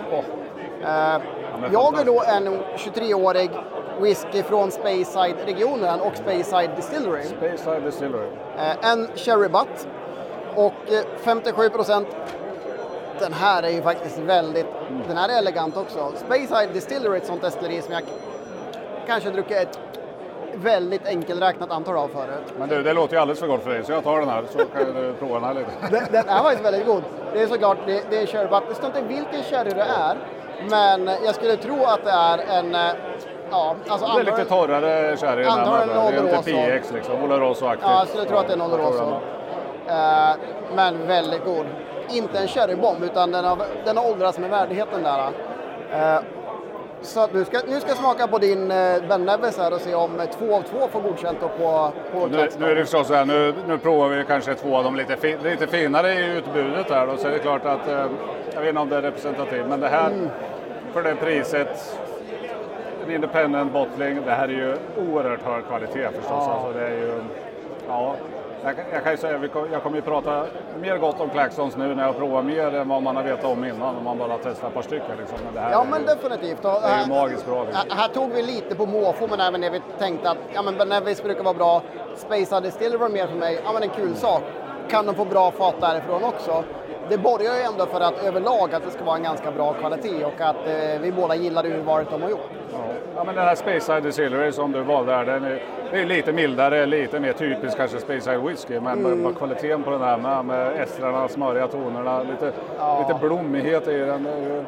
Eh, 0.83 1.21
men 1.61 1.73
jag 1.73 2.01
är 2.01 2.05
då 2.05 2.23
en 2.23 2.59
23-årig 2.77 3.51
whisky 4.01 4.43
från 4.43 4.71
Speyside-regionen 4.71 6.01
och 6.01 6.17
Speyside 6.17 6.71
Distillery. 6.77 7.25
Bayside 7.41 7.83
Distillery. 7.85 8.29
Eh, 8.59 8.91
en 8.91 9.09
Cherry 9.15 9.49
Butt 9.49 9.89
och 10.55 10.93
eh, 10.93 11.05
57 11.17 11.69
procent. 11.69 12.09
Den 13.19 13.33
här 13.33 13.63
är 13.63 13.69
ju 13.71 13.83
faktiskt 13.83 14.19
väldigt, 14.19 14.67
den 15.09 15.17
här 15.17 15.29
är 15.29 15.39
elegant 15.39 15.77
också. 15.77 16.13
Speyside 16.17 16.69
Distillery 16.73 17.13
är 17.13 17.17
ett 17.21 17.27
sånt 17.27 17.43
destilleri 17.43 17.83
som 17.83 17.93
jag 17.95 18.03
kanske 19.07 19.31
druckit 19.31 19.57
ett 19.57 19.79
väldigt 20.59 21.07
enkelräknat 21.07 21.71
antal 21.71 21.97
av 21.97 22.09
förut. 22.09 22.55
Men 22.59 22.69
du, 22.69 22.83
det 22.83 22.93
låter 22.93 23.15
ju 23.15 23.21
alldeles 23.21 23.41
för 23.41 23.47
gott 23.47 23.63
för 23.63 23.71
dig, 23.71 23.85
så 23.85 23.93
jag 23.93 24.05
tar 24.05 24.21
den 24.21 24.29
här 24.29 24.45
så 24.51 24.59
kan 24.59 24.95
du 24.95 25.13
prova 25.19 25.35
den 25.35 25.45
här 25.45 25.55
lite. 25.55 25.71
Den, 25.91 26.05
den 26.13 26.29
är 26.29 26.43
faktiskt 26.43 26.65
väldigt 26.65 26.87
god. 26.87 27.03
Det 27.33 27.43
är 27.43 27.47
såklart, 27.47 27.79
det, 27.87 28.03
det 28.11 28.17
är 28.17 28.49
butt. 28.49 28.63
Det 28.69 28.75
står 28.75 28.87
inte 28.87 29.03
vilken 29.03 29.43
sherry 29.43 29.71
det 29.71 29.87
är, 30.09 30.17
men 30.71 31.07
jag 31.25 31.35
skulle 31.35 31.57
tro 31.57 31.85
att 31.85 32.05
det 32.05 32.11
är 32.11 32.39
en, 32.39 32.75
eh, 32.75 32.81
ja, 33.51 33.75
alltså 33.89 34.07
Det 34.15 34.21
är 34.21 34.25
lite 34.25 34.45
torrare 34.45 35.17
sherry 35.17 35.43
än 35.43 35.51
här. 35.51 35.87
Det 35.87 36.17
är 36.17 36.37
inte 36.37 36.79
PX 36.81 36.93
liksom, 36.93 37.23
Oloroso-aktigt. 37.23 37.83
Ja, 37.91 37.99
jag 37.99 38.09
skulle 38.09 38.25
tro 38.25 38.37
att 38.37 38.47
det 38.47 38.53
är 38.53 38.57
en 38.57 38.63
Oloroso. 38.63 39.21
Eh, 39.89 40.31
men 40.75 41.07
väldigt 41.07 41.45
god. 41.45 41.67
Inte 42.11 42.39
en 42.39 42.49
sherrybomb, 42.49 43.05
utan 43.05 43.33
den 43.33 43.45
har, 43.45 43.59
den 43.85 43.97
har 43.97 44.11
åldrats 44.11 44.39
med 44.39 44.51
värdigheten 44.51 45.03
där. 45.03 45.33
Eh, 45.93 46.21
så 47.03 47.27
nu 47.33 47.45
ska, 47.45 47.61
nu 47.69 47.81
ska 47.81 47.89
jag 47.89 47.99
smaka 47.99 48.27
på 48.27 48.39
din 48.39 48.71
eh, 48.71 48.97
Ben 49.09 49.25
Nevis 49.25 49.59
här 49.59 49.73
och 49.75 49.81
se 49.81 49.95
om 49.95 50.21
eh, 50.21 50.27
två 50.27 50.55
av 50.55 50.63
två 50.63 50.89
får 50.89 51.01
godkänt 51.01 51.41
på, 51.41 51.93
på 52.13 52.27
Nu, 52.27 52.49
nu 52.59 52.71
är 52.71 52.75
det 52.75 52.81
förstås 52.83 53.07
så 53.07 53.15
här, 53.15 53.25
nu, 53.25 53.55
nu 53.69 53.79
provar 53.79 54.09
vi 54.09 54.25
kanske 54.25 54.55
två 54.55 54.77
av 54.77 54.85
de 54.85 54.97
lite, 54.97 55.17
fi, 55.17 55.37
lite 55.43 55.67
finare 55.67 56.13
i 56.13 56.37
utbudet 56.37 56.91
här 56.91 57.09
och 57.09 57.19
så 57.19 57.29
är 57.29 57.33
det 57.33 57.39
klart 57.39 57.65
att, 57.65 57.89
eh, 57.89 58.07
jag 58.55 58.61
vet 58.61 58.69
inte 58.69 58.81
om 58.81 58.89
det 58.89 58.97
är 58.97 59.03
representativt, 59.03 59.67
men 59.69 59.81
det 59.81 59.89
här 59.89 60.11
Mm. 60.11 60.29
för 60.93 61.03
det 61.03 61.15
priset, 61.15 61.99
en 63.07 63.15
independent 63.15 63.73
bottling, 63.73 64.19
det 64.27 64.33
här 64.33 64.45
är 64.49 64.53
ju 64.53 64.77
oerhört 65.11 65.43
hög 65.43 65.67
kvalitet 65.67 66.09
förstås. 66.09 66.25
Ja. 66.31 66.53
Alltså 66.53 66.79
det 66.79 66.87
är 66.87 66.91
ju, 66.97 67.13
ja, 67.89 68.15
jag, 68.65 68.75
jag 68.93 69.03
kan 69.03 69.13
ju 69.13 69.19
säga, 69.19 69.41
jag 69.73 69.83
kommer 69.83 69.97
ju 69.97 70.03
prata 70.03 70.47
mer 70.81 70.99
gott 70.99 71.21
om 71.21 71.31
Claxons 71.31 71.77
nu 71.77 71.95
när 71.95 72.07
jag 72.07 72.17
provar 72.17 72.43
mer 72.43 72.75
än 72.75 72.89
vad 72.89 73.03
man 73.03 73.17
har 73.17 73.23
vetat 73.23 73.45
om 73.45 73.65
innan 73.65 73.97
om 73.97 74.05
man 74.05 74.19
bara 74.19 74.39
testar 74.43 74.69
ett 74.69 74.75
par 74.75 74.83
stycken. 74.83 75.17
Liksom. 75.19 75.39
Men 75.45 75.55
det 75.55 75.61
här 75.61 75.71
Ja, 75.71 75.87
men 75.91 76.01
ju, 76.01 76.07
definitivt. 76.07 76.65
Och, 76.65 76.73
det 76.83 76.89
är 76.89 76.97
ju 76.97 77.03
eh, 77.03 77.09
magiskt 77.09 77.47
bra. 77.47 77.65
Liksom. 77.65 77.91
Här- 77.91 78.09
tog 78.09 78.33
vi 78.33 78.43
lite 78.43 78.75
på 78.75 78.87
måfå, 78.87 79.27
men 79.27 79.41
även 79.41 79.61
det 79.61 79.71
vi 79.71 79.81
tänkte 79.99 80.31
att 80.31 80.39
ja, 80.55 80.63
men 80.63 80.77
Ben 80.77 80.89
Nevis 80.89 81.23
brukar 81.23 81.45
vara 81.45 81.55
bra. 81.55 81.83
Space 82.17 82.61
Distillery 82.61 82.99
var 82.99 83.09
mer 83.09 83.27
för 83.27 83.37
mig, 83.37 83.61
ja 83.65 83.73
men 83.73 83.83
en 83.83 83.89
kul 83.89 84.15
sak. 84.15 84.43
Kan 84.91 85.07
de 85.07 85.15
få 85.15 85.25
bra 85.25 85.51
fat 85.51 85.75
därifrån 85.81 86.25
också? 86.25 86.65
Det 87.09 87.19
borgar 87.19 87.55
ju 87.55 87.61
ändå 87.63 87.87
för 87.87 88.01
att 88.01 88.25
överlag 88.25 88.75
att 88.75 88.85
det 88.85 88.91
ska 88.91 89.05
vara 89.05 89.17
en 89.17 89.23
ganska 89.23 89.51
bra 89.51 89.73
kvalitet 89.73 90.25
och 90.25 90.41
att 90.41 90.57
eh, 90.67 91.01
vi 91.01 91.13
båda 91.13 91.35
gillar 91.35 91.67
urvalet 91.67 92.11
de 92.11 92.23
har 92.23 92.31
gjort. 92.31 92.51
Ja. 92.73 92.79
Ja, 93.17 93.25
men 93.25 93.35
den 93.35 93.45
här 93.45 93.55
Speyside 93.55 94.03
Distillery 94.03 94.53
som 94.53 94.73
du 94.73 94.81
valde 94.83 95.13
här, 95.15 95.25
den 95.25 95.45
är, 95.45 95.63
det 95.91 95.99
är 96.01 96.07
lite 96.07 96.33
mildare, 96.33 96.87
lite 96.87 97.21
mer 97.21 97.33
typisk 97.33 97.77
kanske 97.77 97.99
Speyside 98.01 98.41
whisky. 98.41 98.81
Men 98.81 98.99
Mm. 99.07 99.23
bara 99.23 99.33
kvaliteten 99.35 99.83
på 99.83 99.91
den 99.91 100.03
här 100.03 100.19
med, 100.19 100.45
med 100.45 100.83
estrarna, 100.83 101.29
smöriga 101.29 101.67
tonerna, 101.69 102.23
lite, 102.23 102.53
Ja. 102.79 102.99
lite 103.09 103.21
blommighet 103.27 103.89
i 103.89 103.99
den. 103.99 104.25
det 104.25 104.31
är 104.33 104.37
ju- 104.43 104.65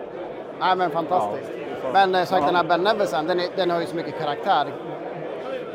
Nej 0.61 0.77
men 0.77 0.91
fantastiskt. 0.91 1.51
Ja. 1.83 1.89
Men 1.93 2.15
eh, 2.15 2.25
sagt 2.25 2.47
den 2.47 2.57
här 2.57 2.65
Ben 2.65 2.81
Nevisen, 2.83 3.27
den, 3.27 3.41
är, 3.41 3.47
den 3.57 3.71
har 3.71 3.81
ju 3.81 3.87
så 3.87 3.97
mycket 3.97 4.19
karaktär. 4.19 4.67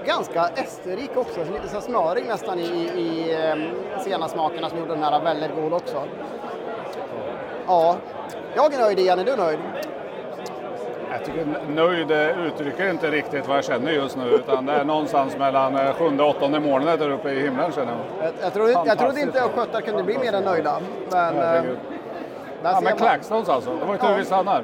Ganska 0.06 0.48
esterrik 0.56 1.12
också, 1.16 1.46
så 1.46 1.54
lite 1.54 1.68
så 1.68 1.82
smörig 1.82 2.26
nästan 2.28 2.60
i, 2.60 2.64
i, 2.64 3.02
i 3.02 3.34
eh, 3.34 3.56
sena 4.04 4.28
smakerna 4.28 4.70
som 4.70 4.80
gjorde 4.80 4.94
den 4.94 5.04
här 5.04 5.20
väldigt 5.24 5.52
god 5.56 5.74
också. 5.74 5.98
Ja, 7.68 7.96
jag 8.56 8.74
är 8.74 8.78
nöjd 8.80 9.00
Ian, 9.00 9.20
är 9.20 9.24
du 9.24 9.36
nöjd? 9.36 9.60
Jag 11.12 11.26
tycker 11.26 11.46
nöjd 11.76 12.12
eh, 12.12 12.46
uttrycker 12.46 12.90
inte 12.90 13.12
riktigt 13.12 13.48
vad 13.48 13.58
jag 13.58 13.64
känner 13.66 13.92
just 13.92 14.18
nu 14.18 14.30
utan 14.30 14.66
det 14.66 14.74
är 14.74 14.84
någonstans 14.86 15.38
mellan 15.38 15.76
eh, 15.76 15.94
sjunde 15.94 16.24
och 16.24 16.30
åttonde 16.30 16.60
molnet 16.60 17.00
där 17.00 17.10
uppe 17.10 17.30
i 17.30 17.42
himlen 17.44 17.72
känner 17.72 17.92
jag. 17.92 18.26
Jag, 18.26 18.34
jag, 18.42 18.54
trodde, 18.54 18.72
jag 18.72 18.82
trodde 18.84 18.96
Fantastiskt. 18.98 19.26
inte 19.28 19.42
östgötar 19.44 19.82
kunde 19.82 20.04
bli 20.04 20.18
mer 20.18 20.34
än 20.34 20.44
nöjda. 20.44 20.80
Men, 21.12 21.38
eh, 21.38 21.64
Ja 22.64 22.82
men 22.82 22.98
man. 23.00 23.08
Alltså, 23.48 23.72
det 23.80 23.86
var 23.86 23.94
ju 23.94 24.00
tur 24.00 24.08
Ja. 24.10 24.16
vi 24.18 24.26
stannar. 24.26 24.64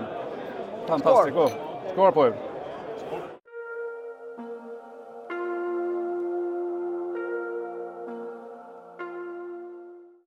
Fantastico. 0.87 1.47
Skål 1.93 2.11
på 2.11 2.25
er! 2.27 2.33